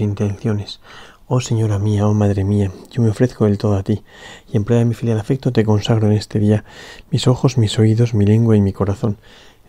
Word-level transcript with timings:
intenciones. 0.00 0.80
Oh 1.26 1.40
Señora 1.40 1.78
mía, 1.78 2.06
oh 2.06 2.14
Madre 2.14 2.42
mía, 2.44 2.70
yo 2.90 3.02
me 3.02 3.10
ofrezco 3.10 3.44
del 3.44 3.58
todo 3.58 3.76
a 3.76 3.82
ti, 3.82 4.02
y 4.50 4.56
en 4.56 4.64
plena 4.64 4.80
de 4.80 4.86
mi 4.86 4.94
filial 4.94 5.20
afecto 5.20 5.52
te 5.52 5.64
consagro 5.64 6.06
en 6.06 6.14
este 6.14 6.38
día 6.38 6.64
mis 7.10 7.26
ojos, 7.26 7.58
mis 7.58 7.78
oídos, 7.78 8.14
mi 8.14 8.24
lengua 8.24 8.56
y 8.56 8.60
mi 8.60 8.72
corazón. 8.72 9.18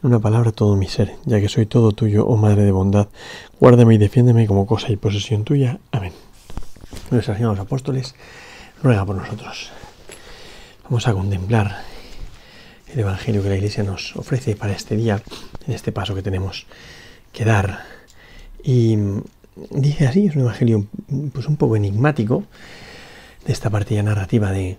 En 0.01 0.07
una 0.07 0.19
palabra 0.19 0.53
todo 0.53 0.77
mi 0.77 0.87
ser, 0.87 1.15
ya 1.25 1.41
que 1.41 1.49
soy 1.49 1.65
todo 1.65 1.91
tuyo, 1.91 2.25
oh 2.25 2.37
Madre 2.37 2.63
de 2.63 2.71
bondad. 2.71 3.09
Guárdame 3.59 3.95
y 3.95 3.97
defiéndeme 3.97 4.47
como 4.47 4.65
cosa 4.65 4.91
y 4.91 4.95
posesión 4.95 5.43
tuya. 5.43 5.79
Amén. 5.91 6.13
Nuestra 7.11 7.35
Señora 7.35 7.55
los 7.55 7.65
Apóstoles, 7.65 8.15
ruega 8.81 9.05
por 9.05 9.17
nosotros. 9.17 9.71
Vamos 10.83 11.07
a 11.07 11.13
contemplar 11.13 11.83
el 12.93 12.99
Evangelio 12.99 13.43
que 13.43 13.49
la 13.49 13.55
Iglesia 13.55 13.83
nos 13.83 14.15
ofrece 14.15 14.55
para 14.55 14.73
este 14.73 14.95
día, 14.95 15.21
en 15.67 15.73
este 15.73 15.91
paso 15.91 16.15
que 16.15 16.21
tenemos 16.21 16.65
que 17.33 17.45
dar. 17.45 17.81
Y 18.63 18.97
dice 19.71 20.07
así, 20.07 20.27
es 20.27 20.35
un 20.35 20.41
Evangelio 20.41 20.87
pues 21.33 21.47
un 21.47 21.57
poco 21.57 21.75
enigmático 21.75 22.43
de 23.45 23.53
esta 23.53 23.69
partida 23.69 24.03
narrativa 24.03 24.51
de 24.51 24.77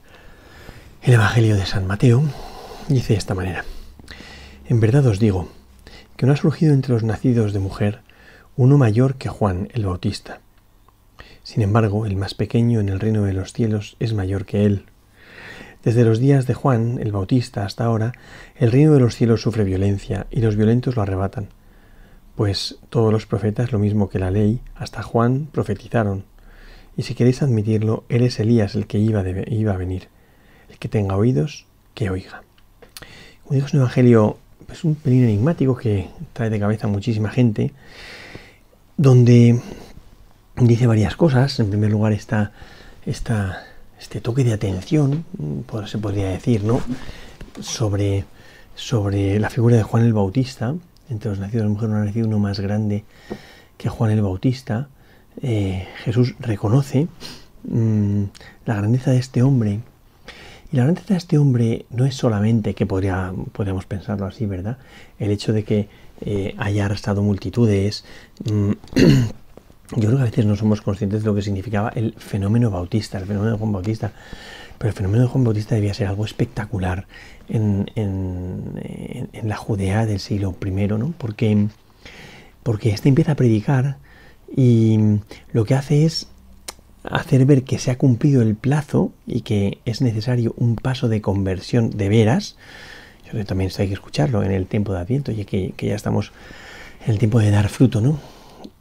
el 1.02 1.14
Evangelio 1.14 1.56
de 1.56 1.66
San 1.66 1.86
Mateo. 1.86 2.22
Dice 2.88 3.14
de 3.14 3.18
esta 3.18 3.34
manera. 3.34 3.64
En 4.68 4.80
verdad 4.80 5.06
os 5.06 5.18
digo 5.18 5.48
que 6.16 6.26
no 6.26 6.32
ha 6.32 6.36
surgido 6.36 6.74
entre 6.74 6.92
los 6.92 7.02
nacidos 7.02 7.52
de 7.52 7.60
mujer 7.60 8.00
uno 8.56 8.76
mayor 8.76 9.14
que 9.14 9.28
Juan 9.28 9.68
el 9.72 9.86
Bautista. 9.86 10.40
Sin 11.42 11.62
embargo, 11.62 12.04
el 12.04 12.16
más 12.16 12.34
pequeño 12.34 12.80
en 12.80 12.88
el 12.88 13.00
reino 13.00 13.22
de 13.22 13.32
los 13.32 13.52
cielos 13.52 13.96
es 14.00 14.12
mayor 14.12 14.44
que 14.44 14.66
él. 14.66 14.84
Desde 15.82 16.04
los 16.04 16.18
días 16.18 16.46
de 16.46 16.54
Juan 16.54 16.98
el 17.00 17.12
Bautista 17.12 17.64
hasta 17.64 17.84
ahora, 17.84 18.12
el 18.56 18.70
reino 18.70 18.92
de 18.92 19.00
los 19.00 19.14
cielos 19.14 19.40
sufre 19.42 19.64
violencia 19.64 20.26
y 20.30 20.40
los 20.40 20.56
violentos 20.56 20.96
lo 20.96 21.02
arrebatan. 21.02 21.48
Pues 22.40 22.76
todos 22.88 23.12
los 23.12 23.26
profetas, 23.26 23.70
lo 23.70 23.78
mismo 23.78 24.08
que 24.08 24.18
la 24.18 24.30
ley, 24.30 24.60
hasta 24.74 25.02
Juan 25.02 25.46
profetizaron. 25.52 26.24
Y 26.96 27.02
si 27.02 27.14
queréis 27.14 27.42
admitirlo, 27.42 28.04
él 28.08 28.22
es 28.22 28.40
Elías 28.40 28.74
el 28.76 28.86
que 28.86 28.98
iba, 28.98 29.22
iba 29.48 29.74
a 29.74 29.76
venir. 29.76 30.08
El 30.70 30.78
que 30.78 30.88
tenga 30.88 31.16
oídos, 31.16 31.66
que 31.92 32.08
oiga. 32.08 32.42
Como 33.42 33.56
digo, 33.56 33.66
es 33.66 33.74
un 33.74 33.80
evangelio 33.80 34.38
pues, 34.66 34.84
un 34.84 34.94
pelín 34.94 35.24
enigmático 35.24 35.76
que 35.76 36.08
trae 36.32 36.48
de 36.48 36.58
cabeza 36.58 36.86
a 36.86 36.90
muchísima 36.90 37.28
gente, 37.28 37.74
donde 38.96 39.60
dice 40.56 40.86
varias 40.86 41.16
cosas. 41.16 41.60
En 41.60 41.68
primer 41.68 41.90
lugar 41.90 42.14
está 42.14 42.52
este 43.04 44.22
toque 44.22 44.44
de 44.44 44.54
atención, 44.54 45.26
se 45.86 45.98
podría 45.98 46.30
decir, 46.30 46.64
¿no? 46.64 46.80
Sobre, 47.60 48.24
sobre 48.74 49.38
la 49.38 49.50
figura 49.50 49.76
de 49.76 49.82
Juan 49.82 50.04
el 50.04 50.14
Bautista. 50.14 50.74
Entre 51.10 51.28
los 51.28 51.40
nacidos 51.40 51.64
de 51.64 51.70
mujer 51.70 51.88
no 51.88 51.96
ha 51.96 52.04
nacido 52.04 52.26
uno 52.26 52.38
más 52.38 52.60
grande 52.60 53.04
que 53.76 53.88
Juan 53.88 54.12
el 54.12 54.22
Bautista. 54.22 54.88
Eh, 55.42 55.88
Jesús 56.04 56.34
reconoce 56.38 57.08
mm, 57.64 58.24
la 58.64 58.76
grandeza 58.76 59.10
de 59.10 59.18
este 59.18 59.42
hombre. 59.42 59.80
Y 60.72 60.76
la 60.76 60.84
grandeza 60.84 61.14
de 61.14 61.18
este 61.18 61.36
hombre 61.36 61.84
no 61.90 62.04
es 62.06 62.14
solamente, 62.14 62.74
que 62.74 62.86
podría, 62.86 63.32
podríamos 63.52 63.86
pensarlo 63.86 64.26
así, 64.26 64.46
¿verdad? 64.46 64.78
El 65.18 65.32
hecho 65.32 65.52
de 65.52 65.64
que 65.64 65.88
eh, 66.20 66.54
haya 66.58 66.84
arrastrado 66.84 67.22
multitudes, 67.22 68.04
mm, 68.44 68.70
yo 69.96 70.08
creo 70.08 70.16
que 70.16 70.22
a 70.22 70.26
veces 70.26 70.46
no 70.46 70.54
somos 70.54 70.80
conscientes 70.80 71.22
de 71.22 71.26
lo 71.26 71.34
que 71.34 71.42
significaba 71.42 71.88
el 71.88 72.14
fenómeno 72.18 72.70
bautista, 72.70 73.18
el 73.18 73.26
fenómeno 73.26 73.52
de 73.52 73.58
Juan 73.58 73.72
Bautista. 73.72 74.12
Pero 74.80 74.88
el 74.88 74.96
fenómeno 74.96 75.24
de 75.24 75.28
Juan 75.28 75.44
Bautista 75.44 75.74
debía 75.74 75.92
ser 75.92 76.06
algo 76.06 76.24
espectacular 76.24 77.06
en, 77.50 77.84
la 79.42 79.56
Judea 79.56 80.06
del 80.06 80.20
siglo 80.20 80.56
I, 80.64 80.70
¿no? 80.70 81.12
Porque, 81.18 81.68
porque 82.62 82.88
este 82.88 83.10
empieza 83.10 83.32
a 83.32 83.36
predicar 83.36 83.98
y 84.56 85.18
lo 85.52 85.66
que 85.66 85.74
hace 85.74 86.06
es 86.06 86.28
hacer 87.04 87.44
ver 87.44 87.62
que 87.62 87.78
se 87.78 87.90
ha 87.90 87.98
cumplido 87.98 88.40
el 88.40 88.56
plazo 88.56 89.12
y 89.26 89.42
que 89.42 89.80
es 89.84 90.00
necesario 90.00 90.54
un 90.56 90.76
paso 90.76 91.10
de 91.10 91.20
conversión 91.20 91.90
de 91.90 92.08
veras. 92.08 92.56
Yo 93.30 93.44
también 93.44 93.68
esto 93.68 93.82
hay 93.82 93.88
que 93.88 93.94
escucharlo 93.94 94.42
en 94.42 94.50
el 94.50 94.66
tiempo 94.66 94.94
de 94.94 95.00
Adviento, 95.00 95.30
ya 95.30 95.44
que, 95.44 95.74
ya 95.76 95.94
estamos 95.94 96.32
en 97.04 97.12
el 97.12 97.18
tiempo 97.18 97.38
de 97.38 97.50
dar 97.50 97.68
fruto, 97.68 98.00
¿no? 98.00 98.18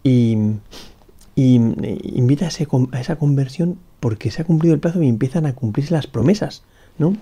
Y, 0.01 0.37
invita 1.35 2.45
a, 2.45 2.99
esa 2.99 3.15
conversión 3.17 3.79
porque 3.99 4.31
se 4.31 4.41
ha 4.41 4.45
cumplido 4.45 4.73
el 4.73 4.79
plazo 4.79 5.01
y 5.01 5.07
empiezan 5.07 5.45
a 5.45 5.53
cumplirse 5.53 5.93
las 5.93 6.07
promesas, 6.07 6.63
¿no? 6.97 7.15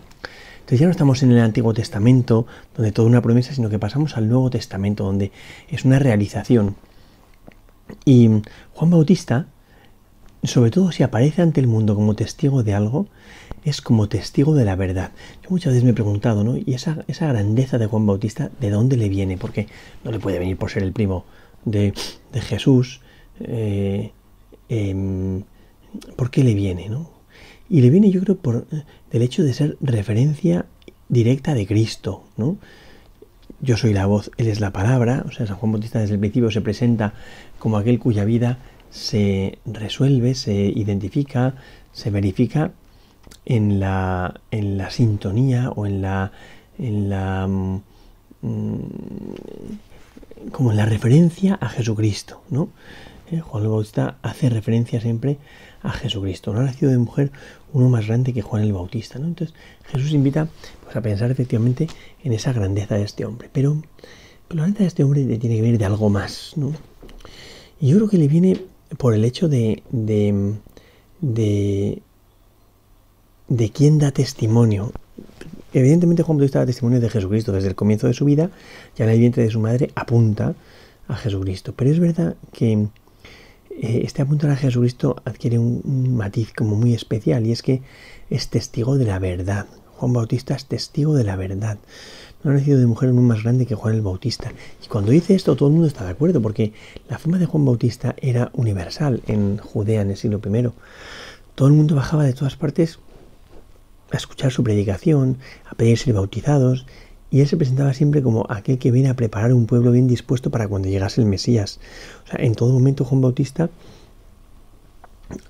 Entonces 0.67 0.79
ya 0.81 0.85
no 0.85 0.91
estamos 0.91 1.23
en 1.23 1.31
el 1.31 1.39
Antiguo 1.39 1.73
Testamento, 1.73 2.45
donde 2.75 2.91
todo 2.91 3.05
una 3.05 3.21
promesa, 3.21 3.53
sino 3.53 3.69
que 3.69 3.79
pasamos 3.79 4.17
al 4.17 4.27
Nuevo 4.27 4.49
Testamento, 4.49 5.05
donde 5.05 5.31
es 5.69 5.85
una 5.85 5.97
realización. 5.97 6.75
Y 8.03 8.29
Juan 8.73 8.91
Bautista, 8.91 9.47
sobre 10.43 10.71
todo 10.71 10.91
si 10.91 11.03
aparece 11.03 11.41
ante 11.41 11.61
el 11.61 11.67
mundo 11.67 11.95
como 11.95 12.15
testigo 12.15 12.63
de 12.63 12.73
algo, 12.73 13.07
es 13.63 13.81
como 13.81 14.09
testigo 14.09 14.55
de 14.55 14.65
la 14.65 14.75
verdad. 14.75 15.11
Yo 15.43 15.51
muchas 15.51 15.71
veces 15.71 15.83
me 15.83 15.91
he 15.91 15.93
preguntado, 15.93 16.43
¿no? 16.43 16.57
¿Y 16.57 16.73
esa, 16.73 17.03
esa 17.07 17.27
grandeza 17.27 17.77
de 17.77 17.85
Juan 17.87 18.05
Bautista, 18.05 18.51
de 18.59 18.69
dónde 18.69 18.97
le 18.97 19.09
viene? 19.09 19.37
Porque 19.37 19.67
no 20.03 20.11
le 20.11 20.19
puede 20.19 20.39
venir 20.39 20.57
por 20.57 20.69
ser 20.69 20.83
el 20.83 20.91
primo 20.91 21.25
de, 21.65 21.93
de 22.33 22.41
Jesús, 22.41 23.01
eh, 23.39 24.11
em, 24.69 25.43
por 26.15 26.31
qué 26.31 26.43
le 26.43 26.53
viene, 26.53 26.89
¿no? 26.89 27.09
Y 27.69 27.81
le 27.81 27.89
viene, 27.89 28.11
yo 28.11 28.21
creo, 28.21 28.37
por 28.37 28.67
el 29.11 29.21
eh, 29.21 29.25
hecho 29.25 29.43
de 29.43 29.53
ser 29.53 29.77
referencia 29.81 30.65
directa 31.09 31.53
de 31.53 31.67
Cristo, 31.67 32.23
¿no? 32.37 32.57
Yo 33.59 33.75
soy 33.75 33.93
la 33.93 34.05
voz, 34.05 34.31
Él 34.37 34.47
es 34.47 34.59
la 34.59 34.71
palabra, 34.71 35.25
o 35.27 35.31
sea, 35.31 35.47
San 35.47 35.57
Juan 35.57 35.71
Bautista 35.71 35.99
desde 35.99 36.13
el 36.13 36.19
principio 36.19 36.51
se 36.51 36.61
presenta 36.61 37.13
como 37.59 37.77
aquel 37.77 37.99
cuya 37.99 38.23
vida 38.23 38.59
se 38.89 39.57
resuelve, 39.65 40.35
se 40.35 40.53
identifica, 40.53 41.55
se 41.91 42.11
verifica 42.11 42.71
en 43.45 43.79
la, 43.79 44.41
en 44.51 44.77
la 44.77 44.89
sintonía 44.91 45.71
o 45.71 45.85
en 45.85 46.01
la, 46.01 46.31
en 46.77 47.09
la 47.09 47.47
mm, 47.47 47.77
como 50.51 50.71
en 50.71 50.77
la 50.77 50.85
referencia 50.85 51.57
a 51.59 51.69
Jesucristo, 51.69 52.41
¿no? 52.49 52.69
¿eh? 53.31 53.39
Juan 53.39 53.63
Bautista 53.63 54.17
hace 54.21 54.49
referencia 54.49 55.01
siempre 55.01 55.37
a 55.87 55.91
Jesucristo. 55.91 56.53
No 56.53 56.59
ha 56.59 56.63
nacido 56.63 56.91
de 56.91 56.97
mujer 56.97 57.31
uno 57.71 57.89
más 57.89 58.07
grande 58.07 58.33
que 58.33 58.41
Juan 58.41 58.61
el 58.61 58.73
Bautista. 58.73 59.19
¿no? 59.19 59.27
Entonces 59.27 59.55
Jesús 59.89 60.11
invita 60.11 60.47
pues, 60.83 60.95
a 60.95 61.01
pensar 61.01 61.31
efectivamente 61.31 61.87
en 62.23 62.33
esa 62.33 62.51
grandeza 62.51 62.95
de 62.95 63.03
este 63.03 63.25
hombre. 63.25 63.49
Pero, 63.51 63.81
la 64.49 64.63
grandeza 64.63 64.83
de 64.83 64.87
este 64.87 65.03
hombre 65.03 65.23
tiene 65.37 65.55
que 65.55 65.61
venir 65.61 65.77
de 65.77 65.85
algo 65.85 66.09
más. 66.09 66.53
¿no? 66.57 66.73
Y 67.79 67.89
yo 67.89 67.97
creo 67.97 68.09
que 68.09 68.17
le 68.17 68.27
viene 68.27 68.61
por 68.97 69.13
el 69.13 69.23
hecho 69.23 69.47
de, 69.47 69.81
de, 69.89 70.55
de, 71.21 72.01
de 73.47 73.69
quién 73.71 73.97
da 73.97 74.11
testimonio. 74.11 74.91
Evidentemente 75.73 76.23
Juan 76.23 76.37
Bautista 76.37 76.59
da 76.59 76.65
testimonio 76.65 76.99
de 76.99 77.09
Jesucristo 77.09 77.53
desde 77.53 77.69
el 77.69 77.75
comienzo 77.75 78.07
de 78.07 78.13
su 78.13 78.25
vida, 78.25 78.51
ya 78.97 79.05
en 79.05 79.11
el 79.11 79.19
vientre 79.19 79.43
de 79.43 79.49
su 79.49 79.59
madre 79.59 79.91
apunta 79.95 80.53
a 81.07 81.15
Jesucristo. 81.15 81.73
Pero 81.75 81.91
es 81.91 81.99
verdad 81.99 82.35
que 82.51 82.87
este 83.79 84.21
apuntar 84.21 84.49
a 84.49 84.55
Jesucristo 84.55 85.17
adquiere 85.23 85.59
un, 85.59 86.15
matiz 86.15 86.51
como 86.53 86.75
muy 86.75 86.93
especial 86.93 87.45
y 87.45 87.51
es 87.51 87.61
que 87.61 87.81
es 88.29 88.49
testigo 88.49 88.97
de 88.97 89.05
la 89.05 89.19
verdad. 89.19 89.67
Juan 89.97 90.13
Bautista 90.13 90.55
es 90.55 90.65
testigo 90.65 91.15
de 91.15 91.23
la 91.23 91.35
verdad. 91.35 91.77
No 92.43 92.51
ha 92.51 92.53
nacido 92.55 92.79
de 92.79 92.87
mujer 92.87 93.13
más 93.13 93.43
grande 93.43 93.65
que 93.65 93.75
Juan 93.75 93.95
el 93.95 94.01
Bautista. 94.01 94.51
Y 94.83 94.87
cuando 94.87 95.11
dice 95.11 95.35
esto 95.35 95.55
todo 95.55 95.69
el 95.69 95.73
mundo 95.73 95.87
está 95.87 96.05
de 96.05 96.11
acuerdo 96.11 96.41
porque 96.41 96.73
la 97.07 97.19
fama 97.19 97.37
de 97.37 97.45
Juan 97.45 97.65
Bautista 97.65 98.15
era 98.19 98.49
universal 98.53 99.21
en 99.27 99.57
Judea 99.57 100.01
en 100.01 100.11
el 100.11 100.17
siglo 100.17 100.41
I. 100.43 100.69
Todo 101.55 101.67
el 101.67 101.73
mundo 101.73 101.95
bajaba 101.95 102.23
de 102.23 102.33
todas 102.33 102.55
partes 102.55 102.99
a 104.11 104.17
escuchar 104.17 104.51
su 104.51 104.63
predicación, 104.63 105.37
a 105.69 105.75
pedir 105.75 105.97
ser 105.97 106.13
bautizados 106.13 106.85
y 107.29 107.41
él 107.41 107.47
se 107.47 107.57
presentaba 107.57 107.93
siempre 107.93 108.21
como 108.21 108.45
aquel 108.49 108.77
que 108.79 108.91
viene 108.91 109.09
a 109.09 109.15
preparar 109.15 109.53
un 109.53 109.65
pueblo 109.65 109.91
bien 109.91 110.07
dispuesto 110.07 110.49
para 110.49 110.67
cuando 110.67 110.87
llegase 110.87 111.21
el 111.21 111.27
Mesías. 111.27 111.79
O 112.25 112.27
sea, 112.29 112.43
en 112.43 112.55
todo 112.55 112.71
momento 112.71 113.03
Juan 113.03 113.21
Bautista 113.21 113.69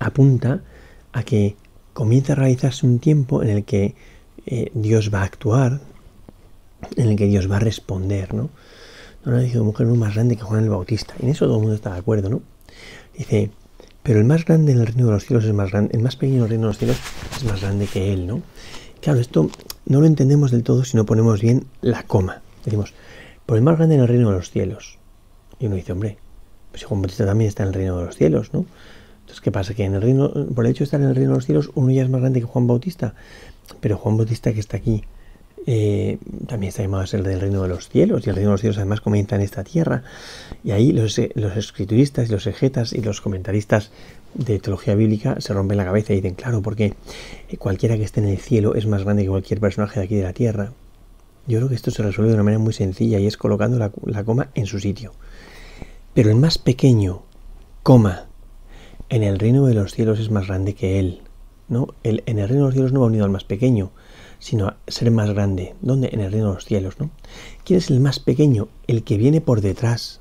apunta 0.00 0.62
a 1.12 1.22
que 1.22 1.56
comienza 1.92 2.32
a 2.32 2.36
realizarse 2.36 2.86
un 2.86 2.98
tiempo 2.98 3.42
en 3.42 3.50
el 3.50 3.64
que 3.64 3.94
eh, 4.46 4.70
Dios 4.74 5.12
va 5.12 5.20
a 5.20 5.24
actuar, 5.24 5.80
en 6.96 7.08
el 7.08 7.16
que 7.16 7.26
Dios 7.26 7.50
va 7.50 7.56
a 7.56 7.60
responder, 7.60 8.34
¿no? 8.34 8.50
No 9.24 9.36
ha 9.36 9.40
dicho 9.40 9.62
mujer 9.62 9.86
más 9.88 10.14
grande 10.14 10.36
que 10.36 10.42
Juan 10.42 10.64
el 10.64 10.70
Bautista. 10.70 11.14
En 11.20 11.28
eso 11.28 11.46
todo 11.46 11.56
el 11.56 11.62
mundo 11.62 11.74
está 11.74 11.92
de 11.92 11.98
acuerdo, 11.98 12.30
¿no? 12.30 12.40
Dice, 13.16 13.50
pero 14.02 14.20
el 14.20 14.24
más 14.24 14.44
grande 14.44 14.72
en 14.72 14.78
el 14.78 14.86
reino 14.86 15.06
de 15.06 15.12
los 15.12 15.24
cielos 15.26 15.44
es 15.44 15.52
más 15.52 15.70
grande, 15.70 15.94
el 15.94 16.02
más 16.02 16.16
pequeño 16.16 16.38
en 16.38 16.42
el 16.44 16.48
reino 16.48 16.62
de 16.62 16.68
los 16.68 16.78
cielos 16.78 16.96
es 17.36 17.44
más 17.44 17.60
grande 17.60 17.86
que 17.86 18.12
él, 18.12 18.26
¿no? 18.26 18.42
Claro, 19.00 19.20
esto 19.20 19.50
no 19.86 20.00
lo 20.00 20.06
entendemos 20.06 20.50
del 20.50 20.64
todo 20.64 20.84
si 20.84 20.96
no 20.96 21.06
ponemos 21.06 21.40
bien 21.40 21.66
la 21.80 22.02
coma. 22.02 22.42
Decimos, 22.64 22.94
por 23.46 23.56
el 23.56 23.62
más 23.62 23.76
grande 23.76 23.94
en 23.94 24.02
el 24.02 24.08
reino 24.08 24.30
de 24.30 24.36
los 24.36 24.50
cielos. 24.50 24.98
Y 25.58 25.66
uno 25.66 25.76
dice, 25.76 25.92
hombre, 25.92 26.18
pues 26.70 26.84
Juan 26.84 27.00
Bautista 27.00 27.24
también 27.24 27.48
está 27.48 27.62
en 27.62 27.68
el 27.68 27.74
reino 27.74 27.98
de 27.98 28.04
los 28.04 28.16
cielos, 28.16 28.52
¿no? 28.52 28.66
Entonces, 29.20 29.40
¿qué 29.40 29.52
pasa? 29.52 29.74
Que 29.74 29.84
en 29.84 29.94
el 29.94 30.02
reino, 30.02 30.32
por 30.54 30.64
el 30.64 30.72
hecho 30.72 30.80
de 30.80 30.84
estar 30.84 31.00
en 31.00 31.08
el 31.08 31.14
reino 31.14 31.30
de 31.30 31.36
los 31.36 31.46
cielos, 31.46 31.70
uno 31.74 31.90
ya 31.90 32.02
es 32.02 32.10
más 32.10 32.20
grande 32.20 32.40
que 32.40 32.46
Juan 32.46 32.66
Bautista. 32.66 33.14
Pero 33.80 33.96
Juan 33.96 34.16
Bautista 34.16 34.52
que 34.52 34.60
está 34.60 34.78
aquí 34.78 35.04
eh, 35.66 36.18
también 36.46 36.68
está 36.68 36.82
llamado 36.82 37.02
a 37.02 37.06
ser 37.06 37.22
del 37.22 37.40
reino 37.40 37.62
de 37.62 37.68
los 37.68 37.88
cielos, 37.88 38.26
y 38.26 38.30
el 38.30 38.36
reino 38.36 38.50
de 38.50 38.54
los 38.54 38.60
cielos 38.60 38.78
además 38.78 39.00
comienza 39.00 39.36
en 39.36 39.42
esta 39.42 39.64
tierra. 39.64 40.02
Y 40.64 40.70
ahí 40.70 40.92
los, 40.92 41.20
los 41.34 41.56
escrituristas 41.56 42.30
los 42.30 42.46
ejetas 42.46 42.92
y 42.92 43.00
los 43.00 43.20
comentaristas 43.20 43.90
de 44.34 44.58
teología 44.58 44.94
bíblica 44.94 45.40
se 45.40 45.52
rompen 45.52 45.76
la 45.76 45.84
cabeza 45.84 46.12
y 46.12 46.16
dicen, 46.16 46.34
claro, 46.34 46.62
porque 46.62 46.94
cualquiera 47.58 47.96
que 47.96 48.04
esté 48.04 48.20
en 48.20 48.28
el 48.28 48.38
cielo 48.38 48.74
es 48.74 48.86
más 48.86 49.04
grande 49.04 49.22
que 49.22 49.28
cualquier 49.28 49.60
personaje 49.60 50.00
de 50.00 50.06
aquí 50.06 50.16
de 50.16 50.22
la 50.22 50.32
tierra. 50.32 50.72
Yo 51.46 51.58
creo 51.58 51.68
que 51.68 51.74
esto 51.74 51.90
se 51.90 52.02
resuelve 52.02 52.30
de 52.30 52.34
una 52.34 52.44
manera 52.44 52.62
muy 52.62 52.72
sencilla 52.72 53.18
y 53.18 53.26
es 53.26 53.36
colocando 53.36 53.78
la, 53.78 54.24
coma 54.24 54.50
en 54.54 54.66
su 54.66 54.80
sitio. 54.80 55.12
Pero 56.14 56.30
el 56.30 56.36
más 56.36 56.58
pequeño, 56.58 57.22
coma, 57.82 58.26
en 59.08 59.22
el 59.22 59.38
reino 59.38 59.66
de 59.66 59.74
los 59.74 59.92
cielos 59.92 60.20
es 60.20 60.30
más 60.30 60.46
grande 60.46 60.74
que 60.74 60.98
él. 60.98 61.22
¿no? 61.68 61.94
El, 62.02 62.22
en 62.26 62.38
el 62.38 62.48
reino 62.48 62.64
de 62.64 62.68
los 62.68 62.74
cielos 62.74 62.92
no 62.92 63.00
va 63.00 63.06
unido 63.06 63.24
al 63.24 63.30
más 63.30 63.44
pequeño, 63.44 63.92
sino 64.38 64.74
ser 64.86 65.10
más 65.10 65.30
grande. 65.30 65.74
¿Dónde? 65.80 66.10
En 66.12 66.20
el 66.20 66.32
reino 66.32 66.48
de 66.48 66.54
los 66.54 66.64
cielos. 66.64 66.94
¿no? 66.98 67.10
¿Quién 67.64 67.78
es 67.78 67.90
el 67.90 68.00
más 68.00 68.20
pequeño? 68.20 68.68
El 68.86 69.02
que 69.02 69.16
viene 69.16 69.40
por 69.40 69.60
detrás. 69.60 70.20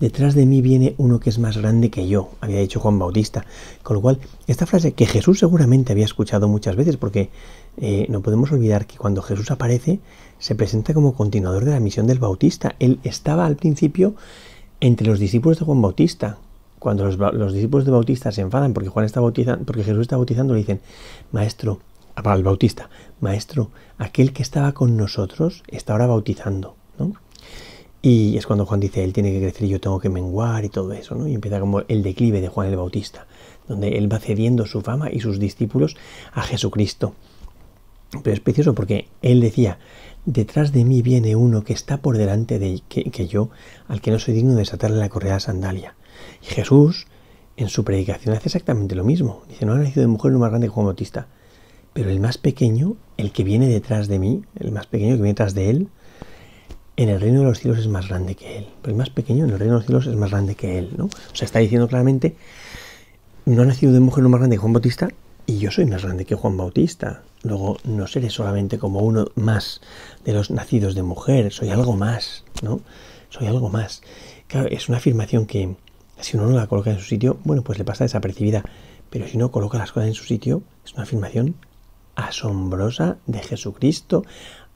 Detrás 0.00 0.34
de 0.34 0.44
mí 0.44 0.60
viene 0.60 0.94
uno 0.98 1.20
que 1.20 1.30
es 1.30 1.38
más 1.38 1.56
grande 1.56 1.88
que 1.88 2.06
yo, 2.06 2.28
había 2.42 2.60
dicho 2.60 2.80
Juan 2.80 2.98
Bautista. 2.98 3.46
Con 3.82 3.96
lo 3.96 4.02
cual, 4.02 4.18
esta 4.46 4.66
frase 4.66 4.92
que 4.92 5.06
Jesús 5.06 5.38
seguramente 5.38 5.92
había 5.92 6.04
escuchado 6.04 6.48
muchas 6.48 6.76
veces, 6.76 6.98
porque 6.98 7.30
eh, 7.78 8.04
no 8.10 8.20
podemos 8.20 8.52
olvidar 8.52 8.86
que 8.86 8.98
cuando 8.98 9.22
Jesús 9.22 9.50
aparece, 9.50 10.00
se 10.38 10.54
presenta 10.54 10.92
como 10.92 11.14
continuador 11.14 11.64
de 11.64 11.70
la 11.70 11.80
misión 11.80 12.06
del 12.06 12.18
Bautista. 12.18 12.76
Él 12.78 13.00
estaba 13.04 13.46
al 13.46 13.56
principio 13.56 14.14
entre 14.80 15.06
los 15.06 15.18
discípulos 15.18 15.58
de 15.58 15.64
Juan 15.64 15.80
Bautista. 15.80 16.38
Cuando 16.78 17.06
los, 17.06 17.54
discípulos 17.54 17.86
de 17.86 17.92
Bautista 17.92 18.30
se 18.32 18.42
enfadan 18.42 18.74
porque 18.74 18.90
Juan 18.90 19.06
está 19.06 19.20
bautizando, 19.20 19.64
porque 19.64 19.82
Jesús 19.82 20.02
está 20.02 20.16
bautizando, 20.16 20.52
le 20.52 20.60
dicen, 20.60 20.80
Maestro, 21.32 21.80
al 22.16 22.42
Bautista, 22.42 22.90
Maestro, 23.20 23.70
aquel 23.98 24.32
que 24.32 24.42
estaba 24.42 24.72
con 24.72 24.96
nosotros 24.96 25.62
está 25.68 25.92
ahora 25.92 26.06
bautizando, 26.06 26.76
¿no? 26.98 27.12
Y 28.02 28.36
es 28.36 28.46
cuando 28.46 28.66
Juan 28.66 28.80
dice, 28.80 29.02
él 29.02 29.12
tiene 29.12 29.32
que 29.32 29.40
crecer 29.40 29.64
y 29.64 29.68
yo 29.68 29.80
tengo 29.80 29.98
que 29.98 30.08
menguar 30.08 30.64
y 30.64 30.68
todo 30.68 30.92
eso, 30.92 31.14
¿no? 31.14 31.26
Y 31.26 31.34
empieza 31.34 31.60
como 31.60 31.80
el 31.88 32.02
declive 32.02 32.40
de 32.40 32.48
Juan 32.48 32.68
el 32.68 32.76
Bautista, 32.76 33.26
donde 33.68 33.98
él 33.98 34.12
va 34.12 34.18
cediendo 34.18 34.66
su 34.66 34.80
fama 34.80 35.10
y 35.10 35.20
sus 35.20 35.38
discípulos 35.38 35.96
a 36.32 36.42
Jesucristo. 36.42 37.14
Pero 38.22 38.32
es 38.32 38.40
precioso 38.40 38.74
porque 38.74 39.08
él 39.22 39.40
decía, 39.40 39.78
detrás 40.24 40.72
de 40.72 40.84
mí 40.84 41.02
viene 41.02 41.36
uno 41.36 41.64
que 41.64 41.72
está 41.72 41.98
por 41.98 42.16
delante 42.16 42.58
de 42.58 42.80
que, 42.88 43.26
yo, 43.26 43.50
al 43.88 44.00
que 44.00 44.10
no 44.10 44.18
soy 44.18 44.34
digno 44.34 44.52
de 44.52 44.58
desatarle 44.58 44.98
la 44.98 45.08
correa 45.08 45.40
sandalia. 45.40 45.96
Y 46.42 46.46
Jesús, 46.46 47.08
en 47.56 47.68
su 47.68 47.84
predicación, 47.84 48.36
hace 48.36 48.48
exactamente 48.48 48.94
lo 48.94 49.04
mismo. 49.04 49.42
Dice, 49.48 49.66
no 49.66 49.72
ha 49.72 49.78
nacido 49.78 50.02
de 50.02 50.06
mujer 50.06 50.32
no 50.32 50.38
más 50.38 50.50
grande 50.50 50.68
que 50.68 50.72
Juan 50.72 50.86
Bautista. 50.86 51.26
Pero 51.96 52.10
el 52.10 52.20
más 52.20 52.36
pequeño, 52.36 52.94
el 53.16 53.32
que 53.32 53.42
viene 53.42 53.68
detrás 53.68 54.06
de 54.06 54.18
mí, 54.18 54.42
el 54.60 54.70
más 54.70 54.86
pequeño 54.86 55.12
que 55.12 55.22
viene 55.22 55.28
detrás 55.30 55.54
de 55.54 55.70
él, 55.70 55.88
en 56.94 57.08
el 57.08 57.18
reino 57.18 57.38
de 57.38 57.46
los 57.46 57.58
cielos 57.58 57.78
es 57.78 57.88
más 57.88 58.08
grande 58.08 58.34
que 58.34 58.58
él. 58.58 58.66
Pero 58.82 58.92
el 58.92 58.98
más 58.98 59.08
pequeño 59.08 59.46
en 59.46 59.50
el 59.52 59.58
reino 59.58 59.72
de 59.72 59.78
los 59.78 59.86
cielos 59.86 60.06
es 60.06 60.14
más 60.14 60.30
grande 60.30 60.56
que 60.56 60.78
él, 60.78 60.90
¿no? 60.98 61.06
O 61.06 61.34
sea, 61.34 61.46
está 61.46 61.58
diciendo 61.58 61.88
claramente, 61.88 62.36
no 63.46 63.62
ha 63.62 63.64
nacido 63.64 63.94
de 63.94 64.00
mujer 64.00 64.24
no 64.24 64.28
más 64.28 64.40
grande 64.40 64.56
que 64.56 64.60
Juan 64.60 64.74
Bautista 64.74 65.08
y 65.46 65.56
yo 65.56 65.70
soy 65.70 65.86
más 65.86 66.04
grande 66.04 66.26
que 66.26 66.34
Juan 66.34 66.58
Bautista. 66.58 67.22
Luego 67.42 67.78
no 67.84 68.06
seré 68.06 68.28
solamente 68.28 68.78
como 68.78 69.00
uno 69.00 69.28
más 69.34 69.80
de 70.22 70.34
los 70.34 70.50
nacidos 70.50 70.94
de 70.96 71.02
mujer, 71.02 71.50
soy 71.50 71.70
algo 71.70 71.96
más, 71.96 72.44
¿no? 72.62 72.82
Soy 73.30 73.46
algo 73.46 73.70
más. 73.70 74.02
Claro, 74.48 74.68
es 74.68 74.90
una 74.90 74.98
afirmación 74.98 75.46
que 75.46 75.74
si 76.20 76.36
uno 76.36 76.46
no 76.46 76.56
la 76.56 76.66
coloca 76.66 76.90
en 76.90 76.98
su 76.98 77.06
sitio, 77.06 77.38
bueno, 77.44 77.62
pues 77.62 77.78
le 77.78 77.86
pasa 77.86 78.04
desapercibida. 78.04 78.64
Pero 79.08 79.26
si 79.26 79.38
uno 79.38 79.50
coloca 79.50 79.78
las 79.78 79.92
cosas 79.92 80.08
en 80.08 80.14
su 80.14 80.24
sitio, 80.24 80.62
es 80.84 80.92
una 80.92 81.04
afirmación 81.04 81.54
asombrosa 82.16 83.18
de 83.26 83.40
Jesucristo 83.40 84.24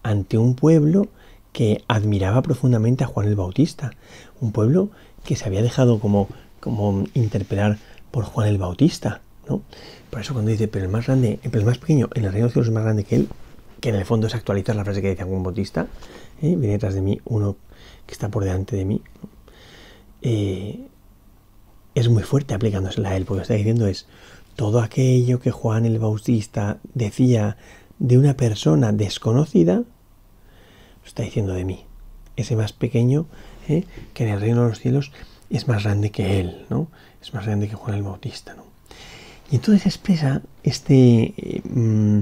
ante 0.02 0.38
un 0.38 0.54
pueblo 0.54 1.08
que 1.52 1.82
admiraba 1.88 2.42
profundamente 2.42 3.04
a 3.04 3.06
Juan 3.06 3.26
el 3.26 3.36
Bautista, 3.36 3.92
un 4.40 4.52
pueblo 4.52 4.90
que 5.24 5.36
se 5.36 5.46
había 5.46 5.62
dejado 5.62 5.98
como, 5.98 6.28
como 6.60 7.04
interpelar 7.14 7.78
por 8.10 8.24
Juan 8.24 8.48
el 8.48 8.58
Bautista, 8.58 9.20
¿no? 9.48 9.62
Por 10.10 10.20
eso 10.20 10.32
cuando 10.32 10.50
dice, 10.50 10.68
pero 10.68 10.84
el 10.84 10.90
más 10.90 11.06
grande, 11.06 11.40
el 11.42 11.64
más 11.64 11.78
pequeño 11.78 12.08
en 12.14 12.24
el 12.24 12.32
reino 12.32 12.48
de 12.48 12.54
los 12.54 12.66
es 12.66 12.72
más 12.72 12.84
grande 12.84 13.04
que 13.04 13.16
él, 13.16 13.28
que 13.80 13.88
en 13.88 13.96
el 13.96 14.04
fondo 14.04 14.26
es 14.26 14.34
actualizar 14.34 14.76
la 14.76 14.84
frase 14.84 15.02
que 15.02 15.08
decía 15.08 15.24
Juan 15.24 15.42
Bautista, 15.42 15.86
¿eh? 16.42 16.54
viene 16.56 16.74
detrás 16.74 16.94
de 16.94 17.02
mí 17.02 17.20
uno 17.24 17.56
que 18.06 18.12
está 18.12 18.28
por 18.28 18.44
delante 18.44 18.76
de 18.76 18.84
mí, 18.84 19.02
eh, 20.22 20.86
es 21.94 22.08
muy 22.08 22.22
fuerte 22.22 22.54
aplicándosela 22.54 23.10
a 23.10 23.16
él, 23.16 23.24
porque 23.24 23.38
lo 23.38 23.40
que 23.40 23.42
está 23.42 23.54
diciendo 23.54 23.86
es, 23.86 24.06
todo 24.60 24.82
aquello 24.82 25.40
que 25.40 25.52
Juan 25.52 25.86
el 25.86 25.98
Bautista 25.98 26.80
decía 26.92 27.56
de 27.98 28.18
una 28.18 28.36
persona 28.36 28.92
desconocida, 28.92 29.84
está 31.02 31.22
diciendo 31.22 31.54
de 31.54 31.64
mí. 31.64 31.86
Ese 32.36 32.56
más 32.56 32.74
pequeño 32.74 33.24
¿eh? 33.70 33.84
que 34.12 34.24
en 34.24 34.34
el 34.34 34.38
reino 34.38 34.62
de 34.62 34.68
los 34.68 34.78
cielos 34.78 35.12
es 35.48 35.66
más 35.66 35.84
grande 35.84 36.10
que 36.10 36.40
él, 36.40 36.66
¿no? 36.68 36.88
Es 37.22 37.32
más 37.32 37.46
grande 37.46 37.68
que 37.68 37.74
Juan 37.74 37.96
el 37.96 38.02
Bautista, 38.02 38.52
¿no? 38.52 38.64
Y 39.50 39.56
entonces 39.56 39.86
expresa 39.86 40.42
este, 40.62 41.62
mm, 41.64 42.18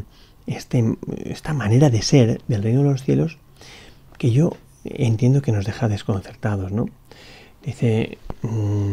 este, 0.46 0.96
esta 1.24 1.54
manera 1.54 1.90
de 1.90 2.02
ser 2.02 2.40
del 2.46 2.62
reino 2.62 2.84
de 2.84 2.90
los 2.90 3.02
cielos 3.02 3.38
que 4.16 4.30
yo 4.30 4.52
entiendo 4.84 5.42
que 5.42 5.50
nos 5.50 5.64
deja 5.64 5.88
desconcertados, 5.88 6.70
¿no? 6.70 6.86
Dice, 7.64 8.16
mm, 8.42 8.92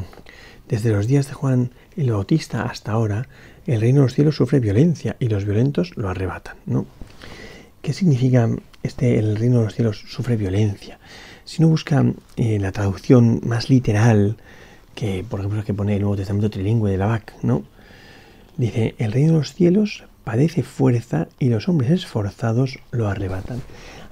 desde 0.67 0.91
los 0.91 1.07
días 1.07 1.27
de 1.27 1.33
Juan 1.33 1.71
el 1.95 2.11
Bautista 2.11 2.63
hasta 2.63 2.91
ahora, 2.91 3.27
el 3.65 3.81
reino 3.81 4.01
de 4.01 4.05
los 4.05 4.13
cielos 4.13 4.35
sufre 4.35 4.59
violencia 4.59 5.15
y 5.19 5.27
los 5.27 5.45
violentos 5.45 5.95
lo 5.95 6.09
arrebatan, 6.09 6.57
¿no? 6.65 6.85
¿Qué 7.81 7.93
significa 7.93 8.49
este, 8.83 9.19
el 9.19 9.35
reino 9.35 9.59
de 9.59 9.65
los 9.65 9.75
cielos 9.75 10.03
sufre 10.07 10.35
violencia? 10.35 10.99
Si 11.43 11.61
uno 11.61 11.69
busca 11.69 12.03
eh, 12.35 12.59
la 12.59 12.71
traducción 12.71 13.41
más 13.43 13.69
literal, 13.69 14.37
que 14.95 15.23
por 15.27 15.39
ejemplo 15.39 15.63
que 15.63 15.73
pone 15.73 15.95
el 15.95 16.01
Nuevo 16.01 16.15
Testamento 16.15 16.49
trilingüe 16.49 16.91
de 16.91 16.97
la 16.97 17.05
BAC, 17.05 17.33
¿no? 17.43 17.63
Dice, 18.57 18.95
el 18.97 19.11
reino 19.11 19.33
de 19.33 19.39
los 19.39 19.53
cielos 19.53 20.05
padece 20.23 20.63
fuerza 20.63 21.27
y 21.39 21.49
los 21.49 21.69
hombres 21.69 21.91
esforzados 21.91 22.79
lo 22.91 23.07
arrebatan. 23.07 23.61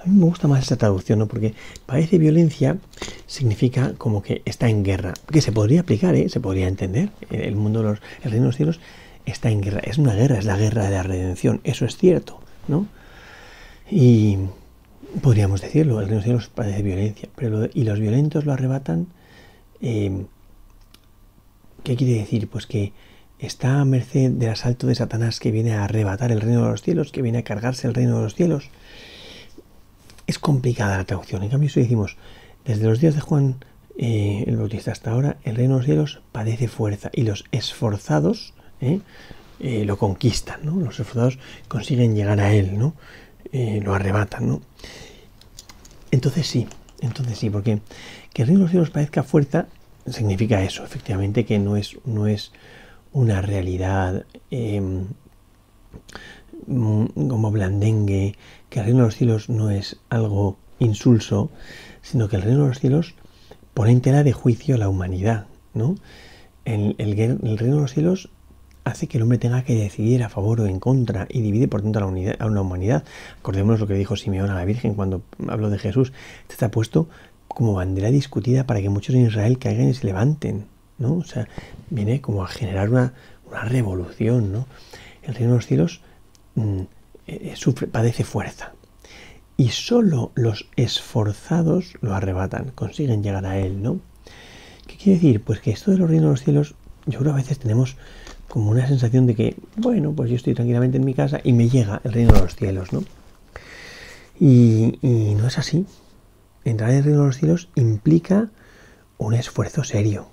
A 0.03 0.09
mí 0.09 0.19
me 0.19 0.25
gusta 0.25 0.47
más 0.47 0.63
esa 0.63 0.75
traducción, 0.75 1.19
¿no? 1.19 1.27
Porque 1.27 1.53
padece 1.85 2.17
violencia 2.17 2.77
significa 3.25 3.93
como 3.97 4.21
que 4.21 4.41
está 4.45 4.67
en 4.69 4.83
guerra, 4.83 5.13
que 5.31 5.41
se 5.41 5.53
podría 5.53 5.81
aplicar, 5.81 6.13
¿eh? 6.15 6.27
se 6.27 6.41
podría 6.41 6.67
entender. 6.67 7.09
El 7.29 7.55
mundo 7.55 7.81
de 7.81 7.89
los, 7.89 7.99
el 8.23 8.31
reino 8.31 8.45
de 8.45 8.49
los 8.49 8.57
cielos 8.57 8.79
está 9.25 9.49
en 9.49 9.61
guerra, 9.61 9.79
es 9.79 9.97
una 9.97 10.13
guerra, 10.13 10.39
es 10.39 10.45
la 10.45 10.57
guerra 10.57 10.83
de 10.83 10.91
la 10.91 11.03
redención, 11.03 11.61
eso 11.63 11.85
es 11.85 11.95
cierto, 11.95 12.39
¿no? 12.67 12.87
Y 13.89 14.37
podríamos 15.21 15.61
decirlo, 15.61 16.01
el 16.01 16.07
reino 16.07 16.09
de 16.09 16.15
los 16.15 16.23
cielos 16.23 16.49
padece 16.53 16.81
violencia, 16.81 17.29
pero 17.35 17.69
y 17.73 17.83
los 17.83 17.99
violentos 17.99 18.45
lo 18.45 18.51
arrebatan. 18.51 19.07
Eh, 19.81 20.25
¿Qué 21.83 21.95
quiere 21.95 22.13
decir? 22.15 22.49
Pues 22.49 22.65
que 22.65 22.93
está 23.39 23.79
a 23.79 23.85
merced 23.85 24.31
del 24.31 24.49
asalto 24.49 24.87
de 24.87 24.95
Satanás 24.95 25.39
que 25.39 25.51
viene 25.51 25.73
a 25.73 25.83
arrebatar 25.83 26.31
el 26.31 26.41
reino 26.41 26.63
de 26.63 26.71
los 26.71 26.81
cielos, 26.81 27.11
que 27.11 27.21
viene 27.21 27.39
a 27.39 27.43
cargarse 27.43 27.87
el 27.87 27.93
reino 27.93 28.17
de 28.17 28.23
los 28.23 28.35
cielos. 28.35 28.69
Es 30.27 30.39
complicada 30.39 30.97
la 30.97 31.05
traducción. 31.05 31.43
En 31.43 31.49
cambio, 31.49 31.69
si 31.69 31.81
decimos, 31.81 32.17
desde 32.65 32.85
los 32.85 32.99
días 32.99 33.15
de 33.15 33.21
Juan 33.21 33.57
eh, 33.97 34.43
el 34.47 34.57
Bautista 34.57 34.91
hasta 34.91 35.11
ahora, 35.11 35.37
el 35.43 35.55
reino 35.55 35.73
de 35.73 35.79
los 35.79 35.85
cielos 35.85 36.21
padece 36.31 36.67
fuerza 36.67 37.09
y 37.13 37.23
los 37.23 37.45
esforzados 37.51 38.53
eh, 38.81 39.85
lo 39.85 39.97
conquistan, 39.97 40.65
¿no? 40.65 40.75
Los 40.77 40.99
esforzados 40.99 41.37
consiguen 41.67 42.15
llegar 42.15 42.39
a 42.39 42.53
él, 42.53 42.77
¿no? 42.77 42.95
Eh, 43.51 43.81
lo 43.83 43.93
arrebatan, 43.93 44.47
¿no? 44.47 44.61
Entonces 46.11 46.47
sí, 46.47 46.67
entonces 47.01 47.37
sí, 47.37 47.49
porque 47.49 47.79
que 48.33 48.41
el 48.41 48.47
reino 48.47 48.59
de 48.59 48.63
los 48.63 48.71
cielos 48.71 48.89
parezca 48.89 49.23
fuerza 49.23 49.67
significa 50.07 50.63
eso, 50.63 50.83
efectivamente, 50.83 51.45
que 51.45 51.59
no 51.59 51.77
es, 51.77 51.97
no 52.03 52.27
es 52.27 52.51
una 53.11 53.41
realidad 53.41 54.25
em, 54.49 55.05
como 56.65 57.51
blandengue, 57.51 58.35
que 58.73 58.79
el 58.79 58.85
reino 58.87 59.01
de 59.01 59.05
los 59.05 59.15
cielos 59.15 59.49
no 59.49 59.69
es 59.69 59.99
algo 60.09 60.57
insulso, 60.79 61.51
sino 62.01 62.27
que 62.27 62.37
el 62.37 62.41
reino 62.41 62.63
de 62.63 62.69
los 62.69 62.79
cielos 62.79 63.13
pone 63.75 63.91
en 63.91 64.01
tela 64.01 64.23
de 64.23 64.33
juicio 64.33 64.73
a 64.73 64.77
la 64.79 64.89
humanidad, 64.89 65.45
¿no? 65.75 65.95
el, 66.65 66.95
el 66.97 67.15
reino 67.15 67.75
de 67.75 67.81
los 67.81 67.93
cielos 67.93 68.29
hace 68.83 69.07
que 69.07 69.17
el 69.17 69.23
hombre 69.23 69.37
tenga 69.37 69.63
que 69.63 69.75
decidir 69.75 70.23
a 70.23 70.29
favor 70.29 70.59
o 70.59 70.65
en 70.65 70.79
contra 70.79 71.27
y 71.29 71.41
divide 71.41 71.67
por 71.67 71.83
tanto 71.83 71.99
a 71.99 72.01
la, 72.01 72.07
unidad, 72.07 72.35
a 72.39 72.47
una 72.47 72.61
humanidad. 72.61 73.03
Acordémonos 73.39 73.79
lo 73.79 73.85
que 73.85 73.93
dijo 73.93 74.15
Simeón 74.15 74.49
a 74.49 74.55
la 74.55 74.65
Virgen 74.65 74.95
cuando 74.95 75.21
habló 75.47 75.69
de 75.69 75.77
Jesús. 75.77 76.11
Este 76.41 76.53
está 76.53 76.71
puesto 76.71 77.07
como 77.47 77.73
bandera 77.75 78.09
discutida 78.09 78.65
para 78.65 78.81
que 78.81 78.89
muchos 78.89 79.13
en 79.13 79.27
Israel 79.27 79.59
caigan 79.59 79.87
y 79.89 79.93
se 79.93 80.07
levanten. 80.07 80.65
¿no? 80.97 81.17
O 81.17 81.23
sea, 81.23 81.47
viene 81.91 82.21
como 82.21 82.43
a 82.43 82.47
generar 82.47 82.89
una, 82.89 83.13
revolución, 83.65 84.51
¿no? 84.51 84.65
El 85.21 85.35
reino 85.35 85.51
de 85.51 85.57
los 85.57 85.67
cielos 85.67 86.01
mm, 86.55 86.81
eh, 87.27 87.53
sufre, 87.55 87.87
padece 87.87 88.23
fuerza. 88.23 88.73
Y 89.55 89.69
solo 89.69 90.31
los 90.35 90.67
esforzados 90.75 91.93
lo 92.01 92.15
arrebatan, 92.15 92.71
consiguen 92.73 93.23
llegar 93.23 93.45
a 93.45 93.59
él, 93.59 93.81
¿no? 93.83 93.99
¿Qué 94.87 94.97
quiere 94.97 95.19
decir? 95.19 95.41
Pues 95.43 95.59
que 95.59 95.71
esto 95.71 95.91
de 95.91 95.97
los 95.97 96.09
reinos 96.09 96.25
de 96.25 96.31
los 96.31 96.43
cielos, 96.43 96.75
yo 97.05 97.19
creo 97.19 97.33
a 97.33 97.37
veces 97.37 97.59
tenemos 97.59 97.95
como 98.47 98.71
una 98.71 98.87
sensación 98.87 99.27
de 99.27 99.35
que, 99.35 99.55
bueno, 99.77 100.13
pues 100.13 100.29
yo 100.29 100.35
estoy 100.35 100.53
tranquilamente 100.53 100.97
en 100.97 101.05
mi 101.05 101.13
casa 101.13 101.39
y 101.43 101.53
me 101.53 101.69
llega 101.69 102.01
el 102.03 102.13
reino 102.13 102.33
de 102.33 102.41
los 102.41 102.55
cielos, 102.55 102.93
¿no? 102.93 103.03
Y, 104.39 104.99
y 105.01 105.35
no 105.35 105.47
es 105.47 105.57
así. 105.57 105.85
Entrar 106.65 106.89
en 106.91 106.97
el 106.97 107.03
reino 107.03 107.21
de 107.21 107.27
los 107.27 107.37
cielos 107.37 107.69
implica 107.75 108.49
un 109.17 109.33
esfuerzo 109.33 109.83
serio. 109.83 110.27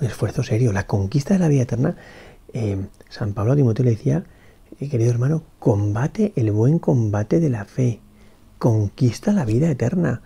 Un 0.00 0.06
esfuerzo 0.06 0.42
serio. 0.42 0.72
La 0.72 0.86
conquista 0.86 1.34
de 1.34 1.40
la 1.40 1.48
vida 1.48 1.62
eterna, 1.62 1.96
eh, 2.52 2.86
San 3.08 3.34
Pablo 3.34 3.52
a 3.52 3.56
Timoteo 3.56 3.84
le 3.84 3.92
decía, 3.92 4.24
eh, 4.82 4.88
querido 4.88 5.10
hermano, 5.10 5.44
combate 5.58 6.32
el 6.36 6.50
buen 6.50 6.78
combate 6.78 7.40
de 7.40 7.50
la 7.50 7.64
fe. 7.64 8.00
Conquista 8.58 9.32
la 9.32 9.44
vida 9.44 9.70
eterna. 9.70 10.22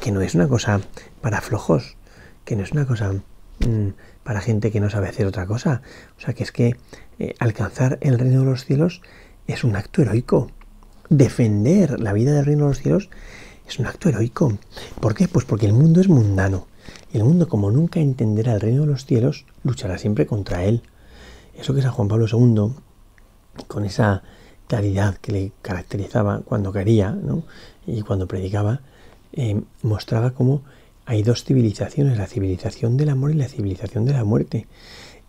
Que 0.00 0.12
no 0.12 0.20
es 0.20 0.34
una 0.34 0.48
cosa 0.48 0.80
para 1.20 1.40
flojos, 1.40 1.96
que 2.44 2.56
no 2.56 2.62
es 2.62 2.72
una 2.72 2.86
cosa 2.86 3.12
mm, 3.12 3.88
para 4.22 4.40
gente 4.40 4.70
que 4.70 4.80
no 4.80 4.90
sabe 4.90 5.08
hacer 5.08 5.26
otra 5.26 5.46
cosa. 5.46 5.82
O 6.18 6.20
sea, 6.20 6.34
que 6.34 6.42
es 6.42 6.52
que 6.52 6.76
eh, 7.18 7.34
alcanzar 7.38 7.98
el 8.02 8.18
reino 8.18 8.40
de 8.40 8.46
los 8.46 8.64
cielos 8.64 9.00
es 9.46 9.64
un 9.64 9.76
acto 9.76 10.02
heroico. 10.02 10.50
Defender 11.08 12.00
la 12.00 12.12
vida 12.12 12.32
del 12.32 12.44
reino 12.44 12.64
de 12.64 12.70
los 12.70 12.80
cielos 12.80 13.10
es 13.66 13.78
un 13.78 13.86
acto 13.86 14.08
heroico. 14.08 14.58
¿Por 15.00 15.14
qué? 15.14 15.28
Pues 15.28 15.44
porque 15.44 15.66
el 15.66 15.72
mundo 15.72 16.00
es 16.00 16.08
mundano. 16.08 16.66
Y 17.12 17.16
el 17.16 17.24
mundo, 17.24 17.48
como 17.48 17.70
nunca 17.70 18.00
entenderá 18.00 18.54
el 18.54 18.60
reino 18.60 18.82
de 18.82 18.88
los 18.88 19.06
cielos, 19.06 19.46
luchará 19.62 19.96
siempre 19.96 20.26
contra 20.26 20.64
él. 20.64 20.82
Eso 21.54 21.72
que 21.74 21.80
San 21.80 21.92
Juan 21.92 22.08
Pablo 22.08 22.26
II, 22.30 22.74
con 23.66 23.84
esa 23.84 24.22
claridad 24.66 25.16
que 25.16 25.32
le 25.32 25.52
caracterizaba 25.62 26.40
cuando 26.40 26.72
quería 26.72 27.10
¿no? 27.10 27.44
y 27.86 28.02
cuando 28.02 28.26
predicaba, 28.26 28.80
eh, 29.32 29.60
mostraba 29.82 30.32
cómo 30.32 30.62
hay 31.06 31.22
dos 31.22 31.44
civilizaciones, 31.44 32.18
la 32.18 32.26
civilización 32.26 32.96
del 32.96 33.10
amor 33.10 33.32
y 33.32 33.34
la 33.34 33.48
civilización 33.48 34.04
de 34.04 34.12
la 34.12 34.24
muerte. 34.24 34.66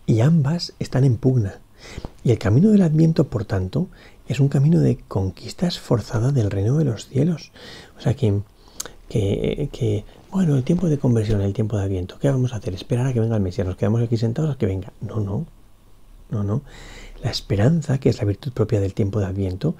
Y 0.05 0.21
ambas 0.21 0.73
están 0.79 1.03
en 1.03 1.17
pugna. 1.17 1.59
Y 2.23 2.31
el 2.31 2.39
camino 2.39 2.71
del 2.71 2.81
Adviento, 2.81 3.25
por 3.25 3.45
tanto, 3.45 3.89
es 4.27 4.39
un 4.39 4.47
camino 4.47 4.79
de 4.79 4.97
conquista 5.07 5.67
esforzada 5.67 6.31
del 6.31 6.51
reino 6.51 6.77
de 6.77 6.85
los 6.85 7.07
cielos. 7.07 7.51
O 7.97 8.01
sea 8.01 8.13
que, 8.13 8.41
que, 9.09 10.05
bueno, 10.31 10.55
el 10.55 10.63
tiempo 10.63 10.87
de 10.87 10.97
conversión, 10.97 11.41
el 11.41 11.53
tiempo 11.53 11.77
de 11.77 11.83
Adviento, 11.83 12.17
¿qué 12.19 12.29
vamos 12.29 12.53
a 12.53 12.57
hacer? 12.57 12.73
Esperar 12.73 13.07
a 13.07 13.13
que 13.13 13.19
venga 13.19 13.35
el 13.35 13.41
Mesías, 13.41 13.67
nos 13.67 13.75
quedamos 13.75 14.01
aquí 14.01 14.17
sentados 14.17 14.55
a 14.55 14.57
que 14.57 14.65
venga. 14.65 14.93
No, 15.01 15.19
no, 15.19 15.45
no, 16.29 16.43
no. 16.43 16.61
La 17.21 17.31
esperanza, 17.31 17.97
que 17.97 18.09
es 18.09 18.19
la 18.19 18.25
virtud 18.25 18.51
propia 18.51 18.79
del 18.79 18.93
tiempo 18.93 19.19
de 19.19 19.25
Adviento, 19.25 19.75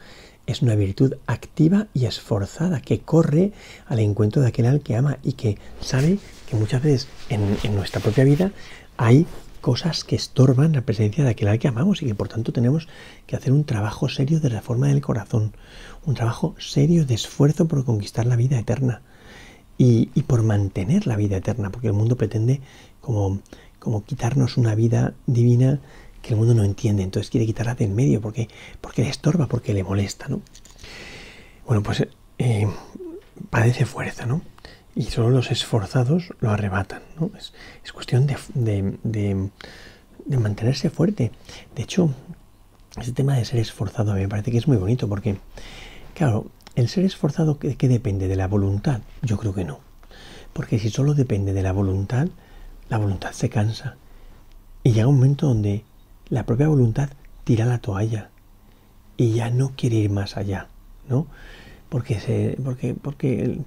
es 0.48 0.62
una 0.62 0.75
virtud 0.75 1.15
activa 1.27 1.88
y 1.94 2.06
esforzada 2.06 2.82
que 2.82 3.00
corre 3.00 3.51
al 3.88 4.00
encuentro 4.00 4.42
de 4.42 4.50
aquel 4.50 4.68
al 4.68 4.82
que 4.82 4.96
ama 4.96 5.18
y 5.24 5.34
que 5.34 5.58
sabe 5.82 6.20
que 6.48 6.56
muchas 6.56 6.84
veces 6.84 7.08
en, 7.30 7.75
nuestra 7.75 8.01
propia 8.01 8.24
vida 8.24 8.51
hay 8.98 9.25
cosas 9.62 10.04
que 10.04 10.15
estorban 10.15 10.74
la 10.74 10.82
presencia 10.82 11.24
de 11.24 11.32
aquel 11.32 11.48
al 11.48 11.58
que 11.58 11.68
amamos 11.68 12.04
y 12.04 12.06
que 12.06 12.15
por 12.15 12.27
tanto 12.27 12.54
tenemos 12.54 12.88
que 13.25 13.36
hacer 13.36 13.51
un 13.51 13.63
trabajo 13.63 14.08
serio 14.08 14.39
de 14.39 14.50
reforma 14.50 14.88
del 14.88 15.01
corazón, 15.01 15.54
un 16.06 16.13
trabajo 16.13 16.56
serio 16.60 17.06
de 17.06 17.15
esfuerzo 17.15 17.68
por 17.68 17.84
conquistar 17.84 18.27
la 18.27 18.36
vida 18.36 18.60
eterna 18.60 19.01
y, 19.77 20.06
por 20.24 20.44
mantener 20.44 21.06
la 21.08 21.18
vida 21.18 21.38
eterna, 21.38 21.72
porque 21.72 21.88
el 21.88 21.94
mundo 21.94 22.15
pretende 22.15 22.62
como, 23.01 23.42
como 23.80 24.06
quitarnos 24.06 24.58
una 24.58 24.75
vida 24.75 25.15
divina 25.25 25.80
que 26.25 26.34
el 26.34 26.38
mundo 26.38 26.53
no 26.53 26.63
entiende, 26.63 27.03
entonces 27.03 27.29
quiere 27.29 27.46
quitarla 27.46 27.75
de 27.75 27.86
en 27.86 27.96
medio 27.96 28.22
porque, 28.22 28.50
porque 28.82 29.03
le 29.03 29.10
estorba, 29.10 29.48
porque 29.48 29.74
le 29.74 29.84
molesta, 29.84 30.27
¿no? 30.27 30.41
Bueno, 31.65 31.84
pues 31.84 32.08
eh, 32.38 32.67
padece 33.50 33.86
fuerza, 33.86 34.25
¿no? 34.25 34.41
y 34.96 35.03
solo 35.03 35.29
los 35.29 35.51
esforzados 35.51 36.34
lo 36.39 36.50
arrebatan. 36.50 37.03
¿no? 37.20 37.29
Es, 37.84 37.91
cuestión 37.91 38.25
de, 38.25 39.50
mantenerse 40.39 40.89
fuerte. 40.89 41.32
De 41.75 41.84
hecho, 41.84 42.10
ese 43.00 43.12
tema 43.12 43.36
de 43.36 43.46
ser 43.46 43.60
esforzado 43.60 44.13
a 44.13 44.15
me 44.15 44.29
parece 44.29 44.51
que 44.51 44.58
es 44.58 44.67
muy 44.67 44.77
bonito 44.77 45.08
porque, 45.10 45.38
claro, 46.13 46.48
el 46.75 46.88
ser 46.88 47.03
esforzado, 47.03 47.55
¿de 47.62 47.75
qué 47.75 47.88
depende? 47.88 48.27
¿De 48.27 48.38
la 48.38 48.48
voluntad? 48.48 49.01
Yo 49.22 49.38
creo 49.38 49.53
que 49.53 49.65
no. 49.65 49.79
Porque 50.53 50.79
si 50.79 50.89
solo 50.89 51.13
depende 51.13 51.51
de 51.51 51.62
la 51.62 51.74
voluntad, 51.74 52.29
la 52.88 52.98
voluntad 52.98 53.34
se 53.34 53.50
cansa. 53.50 53.98
Y 54.84 54.94
llega 54.94 55.08
un 55.08 55.15
momento 55.15 55.48
donde 55.48 55.84
la 56.29 56.46
propia 56.46 56.67
voluntad 56.67 57.10
tira 57.44 57.65
la 57.65 57.79
toalla 57.79 58.29
y 59.17 59.34
ya 59.34 59.50
no 59.50 59.72
quiere 59.75 59.98
ir 59.98 60.10
más 60.10 60.38
allá, 60.38 60.67
¿no? 61.08 61.27
porque, 61.89 62.20
se, 62.20 62.58
porque, 62.63 62.94
porque 62.94 63.63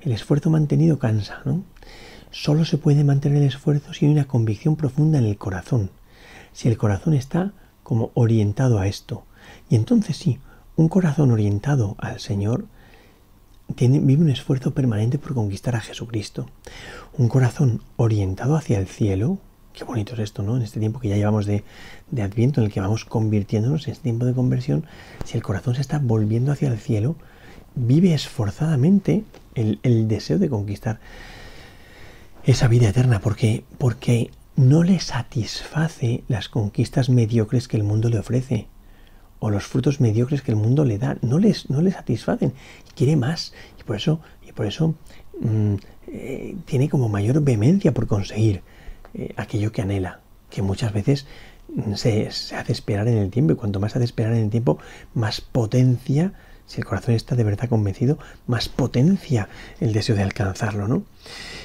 el, 0.00 0.12
esfuerzo 0.12 0.50
mantenido 0.50 0.98
cansa. 0.98 1.40
¿no? 1.44 1.62
Solo 2.30 2.64
se 2.64 2.78
puede 2.78 3.04
mantener 3.04 3.38
el 3.38 3.48
esfuerzo 3.48 3.92
si 3.92 4.06
hay 4.06 4.12
una 4.12 4.26
convicción 4.26 4.76
profunda 4.76 5.18
en 5.18 5.24
el 5.24 5.38
corazón, 5.38 5.90
si 6.52 6.68
el 6.68 6.76
corazón 6.76 7.14
está 7.14 7.52
como 7.82 8.10
orientado 8.14 8.78
a 8.78 8.86
esto. 8.86 9.24
Y 9.68 9.76
entonces 9.76 10.16
sí, 10.16 10.38
un 10.76 10.88
corazón 10.88 11.30
orientado 11.30 11.96
al 11.98 12.20
Señor 12.20 12.66
tiene, 13.76 14.00
vive 14.00 14.22
un 14.22 14.30
esfuerzo 14.30 14.74
permanente 14.74 15.18
por 15.18 15.34
conquistar 15.34 15.76
a 15.76 15.80
Jesucristo. 15.80 16.46
Un 17.16 17.28
corazón 17.28 17.82
orientado 17.96 18.56
hacia 18.56 18.78
el 18.78 18.88
cielo, 18.88 19.38
qué 19.72 19.84
bonito 19.84 20.14
es 20.14 20.20
esto, 20.20 20.42
¿no? 20.42 20.56
En 20.56 20.62
este 20.62 20.80
tiempo 20.80 21.00
que 21.00 21.08
ya 21.08 21.16
llevamos 21.16 21.46
de, 21.46 21.64
de 22.10 22.22
Adviento, 22.22 22.60
en 22.60 22.66
el 22.66 22.72
que 22.72 22.80
vamos 22.80 23.04
convirtiéndonos, 23.04 23.86
en 23.86 23.92
este 23.92 24.04
tiempo 24.04 24.26
de 24.26 24.34
conversión, 24.34 24.84
si 25.24 25.36
el 25.36 25.42
corazón 25.42 25.74
se 25.74 25.80
está 25.80 25.98
volviendo 25.98 26.52
hacia 26.52 26.68
el 26.68 26.78
cielo, 26.78 27.16
vive 27.74 28.14
esforzadamente 28.14 29.24
el, 29.54 30.08
deseo 30.08 30.38
de 30.38 30.48
conquistar 30.48 31.00
esa 32.44 32.68
vida 32.68 32.88
eterna, 32.88 33.20
porque, 33.20 33.64
porque 33.78 34.30
no 34.56 34.82
le 34.82 34.98
satisface 35.00 36.24
las 36.28 36.48
conquistas 36.48 37.08
mediocres 37.08 37.68
que 37.68 37.76
el 37.76 37.84
mundo 37.84 38.08
le 38.08 38.18
ofrece 38.18 38.68
o 39.38 39.50
los 39.50 39.64
frutos 39.64 40.00
mediocres 40.00 40.42
que 40.42 40.50
el 40.50 40.56
mundo 40.56 40.84
le 40.84 40.98
da, 40.98 41.16
no 41.22 41.38
les, 41.38 41.70
no 41.70 41.80
le 41.80 41.92
satisfacen, 41.92 42.52
quiere 42.94 43.16
más, 43.16 43.54
y 43.78 43.84
por 43.84 43.96
eso, 43.96 44.20
y 44.46 44.52
por 44.52 44.66
eso 44.66 44.94
mm, 45.40 45.74
eh, 46.08 46.56
tiene 46.66 46.88
como 46.88 47.08
mayor 47.08 47.42
vehemencia 47.42 47.92
por 47.94 48.06
conseguir 48.06 48.62
eh, 49.14 49.34
aquello 49.36 49.72
que 49.72 49.82
anhela, 49.82 50.20
que 50.50 50.62
muchas 50.62 50.92
veces 50.92 51.26
se, 51.94 52.30
se, 52.30 52.56
hace 52.56 52.72
esperar 52.72 53.08
en 53.08 53.18
el 53.18 53.30
tiempo, 53.30 53.52
y 53.52 53.56
cuanto 53.56 53.80
más 53.80 53.92
se 53.92 53.98
hace 53.98 54.04
esperar 54.04 54.32
en 54.32 54.44
el 54.44 54.50
tiempo, 54.50 54.78
más 55.14 55.40
potencia 55.40 56.32
si 56.70 56.80
el 56.80 56.84
corazón 56.84 57.14
está 57.14 57.34
de 57.34 57.42
verdad 57.42 57.68
convencido, 57.68 58.16
más 58.46 58.68
potencia 58.68 59.48
el 59.80 59.92
deseo 59.92 60.14
de 60.14 60.22
alcanzarlo, 60.22 60.86
¿no? 60.86 61.02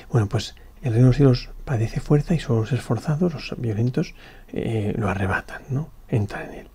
Bueno, 0.10 0.28
pues 0.28 0.56
el 0.82 0.94
reino 0.94 1.06
de 1.06 1.10
los 1.10 1.16
cielos 1.16 1.50
padece 1.64 2.00
fuerza 2.00 2.34
y 2.34 2.40
solo 2.40 2.62
los 2.62 2.72
esforzados, 2.72 3.32
los 3.34 3.54
violentos, 3.60 4.16
eh, 4.48 4.96
lo 4.98 5.08
arrebatan, 5.08 5.62
¿no? 5.70 5.90
Entran 6.08 6.50
en 6.50 6.60
él. 6.60 6.68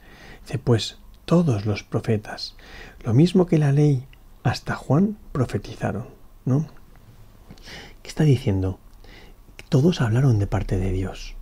Dice, 0.43 0.59
pues 0.59 0.99
todos 1.25 1.67
los 1.67 1.83
profetas, 1.83 2.55
lo 3.03 3.15
mismo 3.15 3.47
que 3.47 3.59
la 3.59 3.73
ley, 3.73 4.07
hasta 4.45 4.77
Juan 4.77 5.17
profetizaron, 5.33 6.07
¿no? 6.45 6.69
¿Qué 8.03 8.09
está 8.09 8.23
diciendo? 8.23 8.79
Todos 9.71 10.01
hablaron 10.01 10.41
de 10.41 10.49
parte 10.49 10.79
de 10.79 10.91
Dios. 10.91 11.37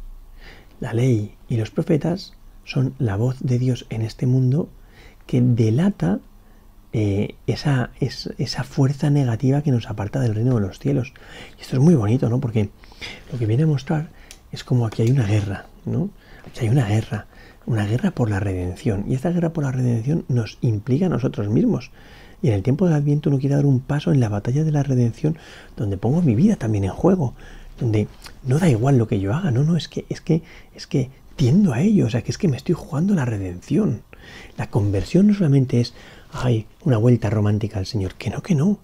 La 0.81 0.93
ley 0.93 1.35
y 1.49 1.57
los 1.57 1.71
profetas 1.71 2.35
son 2.63 2.95
la 2.99 3.17
voz 3.17 3.39
de 3.41 3.59
Dios 3.59 3.87
en 3.89 4.03
este 4.03 4.27
mundo 4.27 4.69
que 5.27 5.41
delata 5.41 6.21
eh, 6.93 7.37
esa, 7.47 7.91
fuerza 8.65 9.09
negativa 9.09 9.63
que 9.63 9.71
nos 9.71 9.89
aparta 9.89 10.21
del 10.21 10.35
reino 10.35 10.57
de 10.57 10.61
los 10.61 10.79
cielos. 10.79 11.15
Y 11.59 11.63
esto 11.63 11.77
es 11.77 11.83
muy 11.83 11.95
bonito, 11.95 12.29
¿no? 12.29 12.39
Porque 12.39 12.69
lo 13.33 13.39
que 13.39 13.47
viene 13.47 13.63
a 13.63 13.67
mostrar 13.67 14.11
es 14.53 14.63
como 14.63 14.85
aquí 14.85 15.01
hay 15.01 15.11
una 15.11 15.25
guerra, 15.25 15.65
¿no? 15.87 16.11
Aquí 16.47 16.67
hay 16.67 16.69
una 16.69 16.85
guerra, 16.85 17.29
una 17.65 17.87
guerra 17.87 18.11
por 18.11 18.29
la 18.29 18.41
redención. 18.41 19.07
Y 19.09 19.15
esta 19.15 19.31
guerra 19.31 19.55
por 19.55 19.65
la 19.65 19.73
redención 19.73 20.27
nos 20.29 20.59
implica 20.61 21.07
a 21.07 21.09
nosotros 21.09 21.49
mismos. 21.49 21.93
Y 22.43 22.49
en 22.49 22.55
el 22.55 22.63
tiempo 22.63 22.87
de 22.87 22.95
Adviento 22.95 23.31
uno 23.31 23.39
quiere 23.39 23.55
dar 23.55 23.65
un 23.65 23.81
paso 23.81 24.13
en 24.13 24.21
la 24.21 24.29
batalla 24.29 24.65
de 24.65 24.71
la 24.71 24.83
redención 24.83 25.39
donde 25.79 25.97
pongo 25.97 26.21
mi 26.21 26.35
vida 26.35 26.57
también 26.57 26.85
en 26.85 26.91
juego, 26.91 27.35
donde 27.79 28.09
no 28.45 28.59
da 28.59 28.69
igual 28.69 28.99
lo 28.99 29.09
que 29.09 29.21
yo 29.21 29.35
haga, 29.35 29.51
no, 29.51 29.65
no, 29.65 29.77
es 29.77 29.89
que, 29.89 30.05
es 30.09 30.21
que, 30.21 30.43
es 30.75 30.87
que 30.87 31.11
tiendo 31.37 31.73
a 31.73 31.81
ello, 31.81 32.07
o 32.07 32.11
sea, 32.11 32.23
que 32.23 32.33
es 32.33 32.39
que 32.39 32.49
me 32.49 32.57
estoy 32.57 32.75
jugando 32.75 33.15
la 33.15 33.25
redención. 33.25 34.03
La 34.57 34.69
conversión 34.69 35.29
no 35.29 35.35
solamente 35.35 35.81
es, 35.81 35.95
ay, 36.33 36.67
una 36.83 36.99
vuelta 36.99 37.31
romántica 37.31 37.79
al 37.79 37.87
Señor. 37.87 38.15
Que 38.15 38.31
no, 38.31 38.43
que 38.43 38.55
no. 38.55 38.79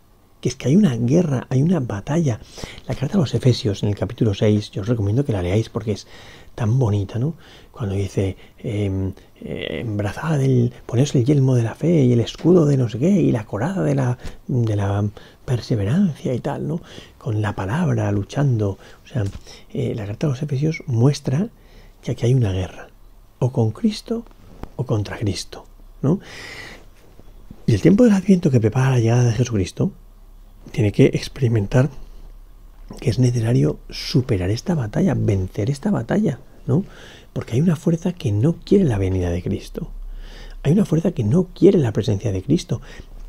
Que 0.45 0.51
es 0.51 0.57
que 0.57 0.69
hay 0.69 0.77
una 0.77 0.95
guerra, 0.95 1.47
hay 1.49 1.63
una 1.63 1.81
batalla. 1.81 2.39
La 2.87 2.95
carta 2.95 3.17
a 3.17 3.21
los 3.21 3.33
Efesios 3.33 3.83
en 3.83 3.89
el 3.89 3.95
capítulo 3.95 4.35
6, 4.35 4.73
yo 4.73 4.83
os 4.83 4.89
recomiendo 4.89 5.25
que 5.25 5.33
la 5.33 5.41
leáis 5.41 5.71
porque 5.71 5.93
es 5.93 6.07
tan 6.55 6.79
bonita, 6.79 7.19
¿no? 7.19 7.33
Cuando 7.73 7.95
dice, 7.95 8.37
eh, 8.59 9.15
embrazada 9.41 10.37
del, 10.37 10.71
poneos 10.85 11.15
el 11.15 11.25
yelmo 11.25 11.55
de 11.55 11.63
la 11.63 11.75
fe 11.75 12.05
y 12.05 12.13
el 12.13 12.21
escudo 12.21 12.67
de 12.67 12.77
no 12.77 12.91
sé 12.91 12.99
qué 12.99 13.09
y 13.09 13.33
la 13.33 13.47
corada 13.47 13.83
de 13.83 13.95
la, 13.95 14.19
de 14.47 14.77
la 14.77 15.09
perseverancia 15.47 16.35
y 16.35 16.41
tal, 16.41 16.69
¿no? 16.69 16.83
Con 17.17 17.41
la 17.41 17.55
palabra, 17.55 18.13
luchando. 18.13 18.77
O 19.03 19.09
sea, 19.09 19.25
eh, 19.73 19.95
la 19.95 20.05
carta 20.05 20.27
a 20.27 20.31
los 20.31 20.43
Efesios 20.43 20.83
muestra 20.87 21.49
que 22.03 22.11
aquí 22.11 22.27
hay 22.27 22.35
una 22.35 22.53
guerra, 22.53 22.89
o 23.39 23.51
con 23.51 23.71
Cristo 23.71 24.27
o 24.77 24.85
contra 24.85 25.17
Cristo, 25.17 25.65
¿no? 26.03 26.21
Y 27.65 27.73
el 27.73 27.81
tiempo 27.81 28.05
del 28.05 28.13
Adviento 28.13 28.51
que 28.51 28.61
prepara 28.61 28.91
la 28.91 28.99
llegada 28.99 29.25
de 29.25 29.33
Jesucristo 29.33 29.91
tiene 30.73 30.93
que 30.93 31.07
experimentar 31.07 31.91
que 33.01 33.11
es 33.11 33.19
necesario 33.19 33.79
superar 33.91 34.51
esta 34.51 34.75
batalla, 34.75 35.15
vencer 35.17 35.71
esta 35.71 35.91
batalla, 35.91 36.39
¿no? 36.67 36.85
Porque 37.33 37.55
hay 37.55 37.61
una 37.61 37.77
fuerza 37.77 38.13
que 38.13 38.33
no 38.33 38.57
quiere 38.65 38.85
la 38.85 38.99
venida 38.99 39.31
de 39.31 39.43
Cristo. 39.43 39.91
Hay 40.63 40.73
una 40.73 40.85
fuerza 40.85 41.13
que 41.13 41.25
no 41.25 41.49
quiere 41.55 41.79
la 41.79 41.93
presencia 41.93 42.33
de 42.33 42.43
Cristo. 42.43 42.81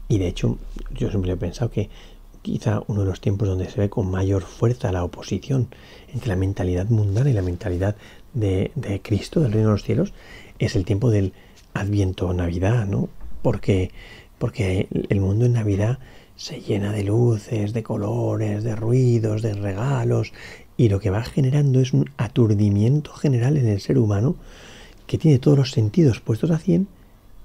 Y 0.08 0.20
de 0.20 0.27
hecho, 0.27 0.58
yo 0.94 1.10
siempre 1.10 1.32
he 1.32 1.38
pensado 1.38 1.72
que 1.72 1.89
quizá 2.42 2.82
uno 2.88 3.01
de 3.01 3.08
los 3.08 3.22
tiempos 3.22 3.48
donde 3.48 3.70
se 3.70 3.80
ve 3.80 3.89
con 3.89 4.10
mayor 4.12 4.44
fuerza 4.44 4.92
la 4.92 5.04
oposición 5.04 5.68
entre 6.13 6.30
la 6.30 6.36
mentalidad 6.36 6.88
mundana 6.89 7.30
y 7.30 7.34
la 7.34 7.42
mentalidad 7.42 7.96
de, 8.34 8.72
Cristo, 9.04 9.39
del 9.39 9.51
reino 9.51 9.70
de 9.70 9.74
los 9.74 9.84
cielos, 9.84 10.13
es 10.60 10.75
el 10.75 10.86
tiempo 10.86 11.10
del 11.10 11.34
Adviento 11.74 12.32
Navidad, 12.34 12.86
¿no? 12.86 13.10
Porque, 13.42 13.92
porque 14.38 14.88
el 15.10 15.22
mundo 15.22 15.46
en 15.46 15.54
Navidad 15.54 16.00
se 16.36 16.62
llena 16.62 16.92
de 16.92 17.04
luces, 17.04 17.74
de 17.74 17.84
colores, 17.84 18.63
de 18.63 18.75
ruidos, 18.75 19.42
de 19.42 19.54
regalos, 19.54 20.34
y 20.77 20.89
lo 20.89 21.00
que 21.00 21.10
va 21.10 21.24
generando 21.24 21.80
es 21.80 21.94
un 21.94 22.10
aturdimiento 22.18 23.13
general 23.13 23.58
en 23.58 23.68
el 23.68 23.80
ser 23.80 23.98
humano 23.98 24.36
que 25.08 25.18
tiene 25.18 25.39
todos 25.39 25.58
los 25.58 25.72
sentidos 25.72 26.20
puestos 26.20 26.51
a 26.51 26.58
100 26.58 26.88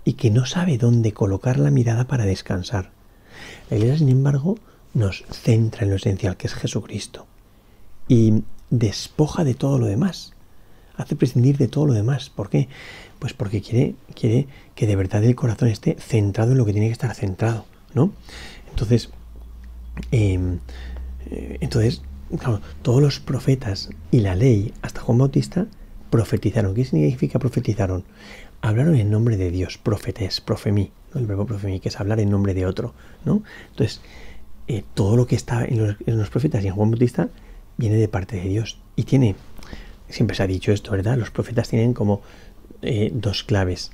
y 0.05 0.15
que 0.15 0.31
no 0.31 0.47
sabe 0.47 0.79
dónde 0.79 1.13
colocar 1.13 1.59
la 1.59 1.71
mirada 1.71 2.07
para 2.07 2.25
descansar. 2.25 2.91
La 3.69 3.77
iglesia, 3.77 3.99
sin 3.99 4.09
embargo, 4.09 4.59
nos 4.95 5.25
centra 5.31 5.85
en 5.85 5.91
lo 5.91 5.97
esencial 5.97 6.37
que 6.37 6.47
es 6.47 6.55
Jesucristo 6.55 7.27
y 8.09 8.43
despoja 8.71 9.45
de 9.45 9.55
todo 9.55 9.79
lo 9.79 9.87
demás, 9.87 10.33
hace 10.97 11.17
prescindir 11.17 11.59
de 11.59 11.69
todo 11.69 11.87
lo 11.87 11.93
demás. 11.93 12.31
¿Por 12.31 12.51
qué? 12.51 12.69
Pues 13.19 13.33
porque 13.33 13.61
quiere, 13.61 13.95
quiere 14.15 14.49
que 14.75 14.87
de 14.87 14.97
verdad 14.97 15.23
el 15.25 15.37
corazón 15.37 15.69
esté 15.69 15.97
centrado 16.01 16.53
en 16.53 16.59
lo 16.59 16.65
que 16.65 16.73
tiene 16.73 16.89
que 16.89 16.93
estar 16.93 17.15
centrado, 17.15 17.67
¿no? 17.95 18.13
Entonces, 18.81 19.11
em, 20.11 20.59
eh, 21.31 21.59
entonces 21.61 22.01
todos 22.83 23.03
los 23.03 23.21
profetas 23.21 23.91
y 24.11 24.21
la 24.21 24.35
ley, 24.35 24.73
hasta 24.81 25.03
Juan 25.03 25.19
Bautista, 25.19 25.67
profetizaron. 26.09 26.75
¿Qué 26.75 26.87
significa 26.87 27.39
profetizaron? 27.39 28.05
Hablaron 28.63 28.95
en 28.95 29.11
nombre 29.11 29.37
de 29.37 29.51
Dios, 29.51 29.77
profetes, 29.77 30.41
profemí, 30.41 30.93
el 31.15 31.27
verbo 31.27 31.45
profemí, 31.45 31.81
que 31.81 31.91
es 31.91 32.01
hablar 32.01 32.21
en 32.21 32.31
nombre 32.31 32.55
de 32.55 32.65
otro, 32.65 32.95
¿no? 33.27 33.43
Entonces, 33.71 34.01
eh, 34.67 34.83
todo 34.95 35.17
lo 35.17 35.27
que 35.27 35.37
está 35.37 35.65
en 35.65 35.97
los, 36.07 36.31
profetas 36.31 36.65
y 36.65 36.69
en 36.69 36.75
Juan 36.75 36.91
Bautista 36.91 37.29
viene 37.77 37.97
de 37.97 38.09
parte 38.09 38.37
de 38.37 38.49
Dios. 38.49 38.79
Y 38.97 39.03
tiene, 39.03 39.35
siempre 40.09 40.37
se 40.37 40.43
ha 40.43 40.47
dicho 40.47 40.73
esto, 40.73 40.93
¿verdad? 40.93 41.19
Los 41.19 41.31
profetas 41.31 41.69
tienen 41.69 41.93
como 41.93 42.23
eh, 42.81 43.11
dos 43.13 43.45
claves. 43.45 43.91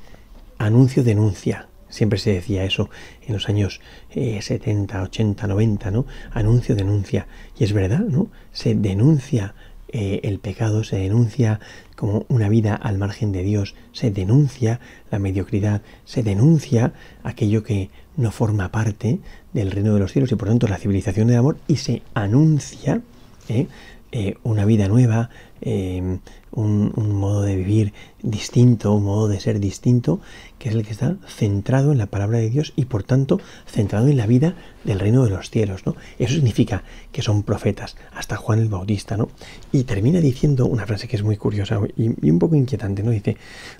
Anuncio, 0.58 1.02
denuncia. 1.02 1.68
Siempre 1.88 2.18
se 2.18 2.32
decía 2.32 2.64
eso 2.64 2.90
en 3.26 3.34
los 3.34 3.48
años 3.48 3.80
70, 4.10 5.02
80, 5.02 5.46
90, 5.46 5.90
¿no? 5.90 6.06
Anuncio, 6.32 6.74
denuncia. 6.74 7.26
Y 7.58 7.64
es 7.64 7.72
verdad, 7.72 8.00
¿no? 8.00 8.28
Se 8.52 8.74
denuncia 8.74 9.54
eh, 9.88 10.20
el 10.24 10.40
pecado, 10.40 10.82
se 10.82 10.96
denuncia 10.96 11.60
como 11.94 12.26
una 12.28 12.48
vida 12.48 12.74
al 12.74 12.98
margen 12.98 13.30
de 13.30 13.44
Dios, 13.44 13.76
se 13.92 14.10
denuncia 14.10 14.80
la 15.10 15.20
mediocridad, 15.20 15.80
se 16.04 16.24
denuncia 16.24 16.92
aquello 17.22 17.62
que 17.62 17.90
no 18.16 18.32
forma 18.32 18.72
parte 18.72 19.20
del 19.52 19.70
reino 19.70 19.94
de 19.94 20.00
los 20.00 20.12
cielos 20.12 20.32
y 20.32 20.34
por 20.34 20.48
tanto 20.48 20.66
la 20.66 20.78
civilización 20.78 21.28
del 21.28 21.38
amor 21.38 21.58
y 21.68 21.76
se 21.76 22.02
anuncia 22.14 23.00
¿eh? 23.48 23.68
Eh, 24.12 24.36
una 24.44 24.64
vida 24.64 24.88
nueva, 24.88 25.30
eh, 25.60 26.18
un, 26.52 26.92
modo 26.96 27.42
de 27.42 27.56
vivir 27.56 27.92
distinto, 28.22 28.94
un 28.94 29.04
modo 29.04 29.28
de 29.28 29.40
ser 29.40 29.60
distinto, 29.60 30.20
que 30.58 30.68
es 30.68 30.74
el 30.74 30.84
que 30.84 30.92
está 30.92 31.16
centrado 31.26 31.92
en 31.92 31.98
la 31.98 32.06
palabra 32.06 32.38
de 32.38 32.50
Dios 32.50 32.72
y 32.76 32.86
por 32.86 33.02
tanto 33.02 33.40
centrado 33.66 34.08
en 34.08 34.16
la 34.16 34.26
vida 34.26 34.54
del 34.84 35.00
reino 35.00 35.24
de 35.24 35.30
los 35.30 35.50
cielos. 35.50 35.86
¿no? 35.86 35.96
Eso 36.18 36.34
significa 36.34 36.82
que 37.12 37.22
son 37.22 37.42
profetas, 37.42 37.96
hasta 38.14 38.36
Juan 38.36 38.60
el 38.60 38.68
Bautista. 38.68 39.16
¿no? 39.16 39.28
Y 39.72 39.84
termina 39.84 40.20
diciendo 40.20 40.66
una 40.66 40.86
frase 40.86 41.08
que 41.08 41.16
es 41.16 41.22
muy 41.22 41.36
curiosa 41.36 41.80
y, 41.96 42.30
un 42.30 42.38
poco 42.38 42.56
inquietante. 42.56 43.02
¿no? 43.02 43.10
Dice, 43.10 43.36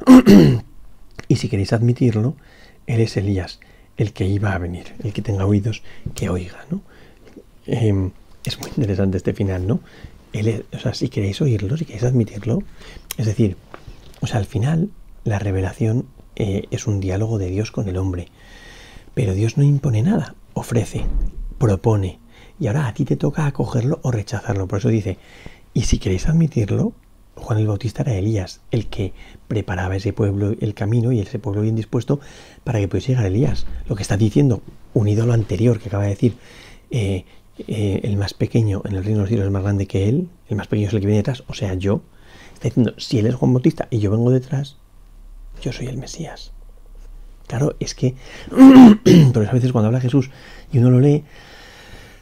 y 1.28 1.36
si 1.36 1.48
queréis 1.48 1.72
admitirlo, 1.72 2.36
él 2.86 3.00
es 3.00 3.16
Elías, 3.16 3.60
el 3.96 4.12
que 4.12 4.26
iba 4.26 4.52
a 4.52 4.58
venir, 4.58 4.94
el 5.02 5.12
que 5.12 5.22
tenga 5.22 5.46
oídos, 5.46 5.82
que 6.14 6.28
oiga. 6.28 6.64
¿no? 6.70 6.82
Em, 7.66 8.10
es 8.44 8.60
muy 8.60 8.70
interesante 8.76 9.16
este 9.16 9.32
final, 9.32 9.66
¿no? 9.66 9.80
O 10.72 10.79
sea, 10.79 10.94
si 10.94 11.09
queréis 11.09 11.40
oírlo, 11.40 11.77
si 11.77 11.85
queréis 11.85 12.05
admitirlo, 12.05 12.62
es 13.16 13.27
decir, 13.27 13.57
o 14.20 14.27
sea, 14.27 14.38
al 14.38 14.46
final 14.46 14.90
la 15.25 15.38
revelación 15.38 16.07
eh, 16.37 16.64
es 16.70 16.87
un 16.87 17.01
diálogo 17.01 17.38
de 17.38 17.49
Dios 17.49 17.70
con 17.70 17.88
el 17.88 17.96
hombre, 17.96 18.29
pero 19.14 19.35
Dios 19.35 19.57
no 19.57 19.62
impone 19.62 20.03
nada, 20.03 20.35
ofrece, 20.55 21.05
propone, 21.59 22.18
y 22.59 22.66
ahora 22.66 22.87
a 22.87 22.94
ti 22.94 23.05
te 23.05 23.16
toca 23.16 23.46
acogerlo 23.46 24.01
o 24.03 24.11
rechazarlo. 24.11 24.66
Por 24.66 24.79
eso 24.79 24.88
dice, 24.88 25.18
y 25.75 25.83
si 25.83 25.99
queréis 25.99 26.29
admitirlo, 26.29 26.92
Juan 27.35 27.59
el 27.59 27.66
Bautista 27.66 28.03
era 28.03 28.14
Elías, 28.14 28.61
el 28.70 28.87
que 28.87 29.12
preparaba 29.46 29.96
ese 29.96 30.12
pueblo, 30.12 30.55
el 30.59 30.75
camino 30.75 31.12
y 31.12 31.20
ese 31.20 31.38
pueblo 31.38 31.62
bien 31.62 31.77
dispuesto 31.77 32.18
para 32.64 32.79
que 32.79 32.88
pudiese 32.88 33.12
llegar 33.12 33.27
Elías. 33.27 33.66
Lo 33.88 33.94
que 33.94 34.03
está 34.03 34.16
diciendo, 34.16 34.62
unido 34.94 35.25
a 35.25 35.27
lo 35.27 35.35
anterior 35.35 35.79
que 35.79 35.88
acaba 35.88 36.05
de 36.05 36.11
decir, 36.11 36.37
eh, 36.90 37.25
eh, 37.58 38.00
el 38.04 38.16
más 38.16 38.34
pequeño 38.34 38.82
en 38.84 38.96
el 38.96 39.04
reino 39.04 39.18
de 39.18 39.22
los 39.22 39.28
cielos 39.28 39.46
es 39.46 39.52
más 39.52 39.62
grande 39.62 39.86
que 39.86 40.08
él, 40.08 40.28
el 40.48 40.56
más 40.56 40.66
pequeño 40.66 40.88
es 40.88 40.94
el 40.94 41.00
que 41.00 41.06
viene 41.06 41.18
detrás, 41.18 41.44
o 41.46 41.54
sea, 41.54 41.74
yo. 41.74 42.02
Está 42.54 42.68
diciendo, 42.68 42.94
si 42.96 43.18
él 43.18 43.26
es 43.26 43.34
Juan 43.34 43.52
Bautista 43.52 43.86
y 43.90 43.98
yo 43.98 44.10
vengo 44.10 44.30
detrás, 44.30 44.76
yo 45.62 45.72
soy 45.72 45.86
el 45.86 45.98
Mesías. 45.98 46.52
Claro, 47.46 47.76
es 47.80 47.94
que, 47.94 48.14
pero 49.32 49.48
a 49.48 49.52
veces 49.52 49.72
cuando 49.72 49.86
habla 49.86 50.00
Jesús 50.00 50.30
y 50.72 50.78
uno 50.78 50.90
lo 50.90 51.00
lee, 51.00 51.24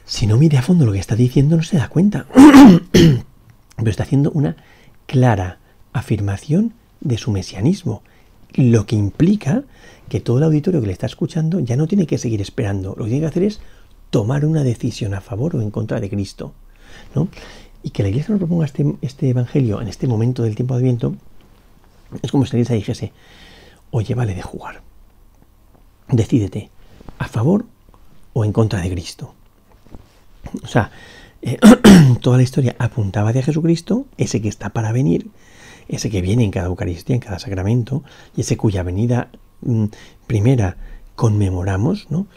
si 0.05 0.27
no 0.27 0.37
mire 0.37 0.57
a 0.57 0.61
fondo 0.61 0.85
lo 0.85 0.91
que 0.91 0.99
está 0.99 1.15
diciendo, 1.15 1.57
no 1.57 1.63
se 1.63 1.77
da 1.77 1.89
cuenta. 1.89 2.27
pero 3.75 3.89
está 3.89 4.03
haciendo 4.03 4.31
una 4.31 4.55
clara 5.07 5.59
afirmación 5.93 6.73
de 7.01 7.17
su 7.17 7.31
mesianismo, 7.31 8.03
lo 8.53 8.85
que 8.85 8.95
implica 8.95 9.63
que 10.09 10.19
todo 10.19 10.37
el 10.37 10.43
auditorio 10.43 10.81
que 10.81 10.87
le 10.87 10.93
está 10.93 11.05
escuchando 11.07 11.59
ya 11.59 11.75
no 11.75 11.87
tiene 11.87 12.07
que 12.07 12.17
seguir 12.17 12.41
esperando, 12.41 12.95
lo 12.97 13.05
que 13.05 13.11
tiene 13.11 13.21
que 13.21 13.27
hacer 13.27 13.43
es 13.43 13.59
tomar 14.15 14.45
una 14.45 14.63
decisión 14.63 15.13
a 15.13 15.19
favor 15.19 15.57
o 15.57 15.61
en 15.61 15.71
contra 15.71 15.99
de 15.99 16.09
Cristo. 16.09 16.53
¿no? 17.15 17.27
Y 17.83 17.89
que 17.89 18.01
la 18.01 18.07
iglesia 18.07 18.31
nos 18.31 18.39
proponga 18.39 18.63
este, 18.63 18.95
este 19.01 19.27
evangelio 19.27 19.81
en 19.81 19.89
este 19.89 20.07
momento 20.07 20.43
del 20.43 20.55
tiempo 20.55 20.73
de 20.73 20.79
Adviento 20.79 21.15
es 22.21 22.31
como 22.31 22.45
si 22.45 22.53
la 22.53 22.59
iglesia 22.59 22.77
dijese, 22.77 23.11
oye, 23.91 24.15
vale 24.15 24.33
de 24.33 24.41
jugar. 24.41 24.83
Decídete, 26.07 26.69
a 27.17 27.27
favor 27.27 27.65
o 28.31 28.45
en 28.45 28.53
contra 28.53 28.79
de 28.79 28.89
Cristo. 28.89 29.33
O 30.63 30.67
sea, 30.67 30.91
eh, 31.41 31.57
toda 32.21 32.37
la 32.37 32.43
historia 32.43 32.73
apuntaba 32.79 33.31
hacia 33.31 33.43
Jesucristo, 33.43 34.05
ese 34.15 34.41
que 34.41 34.47
está 34.47 34.69
para 34.69 34.93
venir, 34.93 35.27
ese 35.89 36.09
que 36.09 36.21
viene 36.21 36.45
en 36.45 36.51
cada 36.51 36.67
Eucaristía, 36.67 37.15
en 37.15 37.21
cada 37.21 37.39
sacramento, 37.39 38.01
y 38.33 38.41
ese 38.41 38.55
cuya 38.55 38.81
venida 38.81 39.27
mm, 39.59 39.87
primera 40.25 40.77
conmemoramos, 41.17 42.07
¿no? 42.09 42.27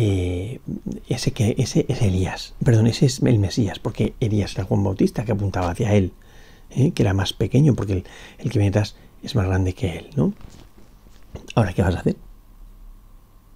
Eh, 0.00 0.60
ese, 1.08 1.32
que, 1.32 1.56
ese 1.58 1.84
es 1.88 2.02
Elías, 2.02 2.54
perdón, 2.64 2.86
ese 2.86 3.06
es 3.06 3.20
el 3.20 3.40
Mesías, 3.40 3.80
porque 3.80 4.14
Elías 4.20 4.54
era 4.54 4.62
Juan 4.62 4.84
Bautista 4.84 5.24
que 5.24 5.32
apuntaba 5.32 5.72
hacia 5.72 5.92
él, 5.92 6.12
¿eh? 6.70 6.92
que 6.92 7.02
era 7.02 7.14
más 7.14 7.32
pequeño, 7.32 7.74
porque 7.74 8.04
el, 8.38 8.50
que 8.50 8.60
viene 8.60 8.68
atrás 8.68 8.94
es 9.24 9.34
más 9.34 9.46
grande 9.46 9.72
que 9.72 9.98
él, 9.98 10.10
¿no? 10.14 10.34
Ahora, 11.56 11.72
¿qué 11.72 11.82
vas 11.82 11.96
a 11.96 11.98
hacer? 11.98 12.14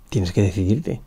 Tienes 0.08 0.32
que 0.32 0.42
decidirte, 0.42 1.00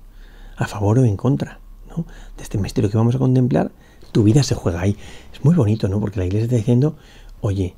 a 0.55 0.67
favor 0.67 0.99
o 0.99 1.03
en 1.03 1.17
contra, 1.17 1.59
¿no? 1.89 2.05
De 2.37 2.43
este 2.43 2.57
misterio 2.57 2.89
que 2.89 2.95
vamos 2.95 3.15
a 3.15 3.19
contemplar, 3.19 3.73
tu 4.13 4.23
vida 4.23 4.41
se 4.41 4.55
juega 4.55 4.79
ahí. 4.79 4.95
Es 5.33 5.43
muy 5.43 5.55
bonito, 5.55 5.89
¿no? 5.89 5.99
Porque 5.99 6.19
la 6.19 6.27
iglesia 6.27 6.45
está 6.45 6.55
diciendo, 6.55 6.95
oye, 7.41 7.75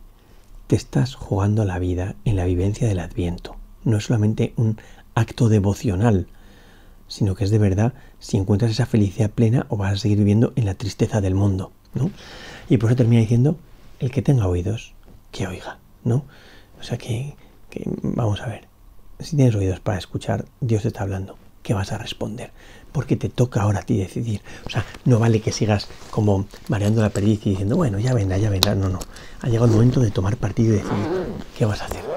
te 0.67 0.75
estás 0.75 1.15
jugando 1.15 1.65
la 1.65 1.79
vida 1.79 2.13
en 2.23 2.35
la 2.35 2.45
vivencia 2.45 2.87
del 2.87 2.99
Adviento. 2.99 3.55
No 3.83 3.97
es 3.97 4.03
solamente 4.03 4.53
un 4.57 4.77
acto 5.15 5.49
devocional, 5.49 6.27
sino 7.07 7.35
que 7.35 7.43
es 7.43 7.49
de 7.49 7.57
verdad 7.57 7.93
si 8.19 8.37
encuentras 8.37 8.71
esa 8.71 8.85
felicidad 8.85 9.29
plena 9.29 9.65
o 9.69 9.77
vas 9.77 9.93
a 9.93 9.97
seguir 9.97 10.17
viviendo 10.17 10.53
en 10.55 10.65
la 10.65 10.73
tristeza 10.73 11.21
del 11.21 11.35
mundo, 11.35 11.71
¿no? 11.93 12.11
Y 12.69 12.77
por 12.77 12.89
eso 12.89 12.97
termina 12.97 13.21
diciendo, 13.21 13.57
el 13.99 14.11
que 14.11 14.21
tenga 14.21 14.47
oídos, 14.47 14.93
que 15.31 15.47
oiga, 15.47 15.79
¿no? 16.03 16.25
O 16.79 16.83
sea 16.83 16.97
que, 16.97 17.35
vamos 18.01 18.41
a 18.41 18.47
ver, 18.47 18.67
si 19.19 19.35
tienes 19.35 19.55
oídos 19.55 19.79
para 19.79 19.97
escuchar, 19.97 20.45
Dios 20.61 20.83
te 20.83 20.89
está 20.89 21.01
hablando, 21.01 21.37
¿qué 21.63 21.73
vas 21.73 21.91
a 21.91 21.97
responder? 21.97 22.51
Porque 22.91 23.15
te 23.15 23.29
toca 23.29 23.61
ahora 23.61 23.79
a 23.79 23.83
ti 23.83 23.97
decidir. 23.97 24.41
O 24.65 24.69
sea, 24.69 24.85
no 25.05 25.19
vale 25.19 25.41
que 25.41 25.51
sigas 25.51 25.87
como 26.11 26.45
mareando 26.67 27.01
la 27.01 27.09
perdiz 27.09 27.45
y 27.45 27.51
diciendo, 27.51 27.75
bueno, 27.75 27.99
ya 27.99 28.13
vendrá, 28.13 28.37
ya 28.37 28.49
vendrá. 28.49 28.73
No, 28.73 28.89
no. 28.89 28.99
Ha 29.41 29.47
llegado 29.47 29.65
el 29.65 29.73
momento 29.73 29.99
de 29.99 30.09
tomar 30.09 30.37
partido 30.37 30.73
y 30.73 30.77
decidir 30.77 31.07
qué 31.57 31.65
vas 31.65 31.81
a 31.81 31.85
hacer. 31.85 32.16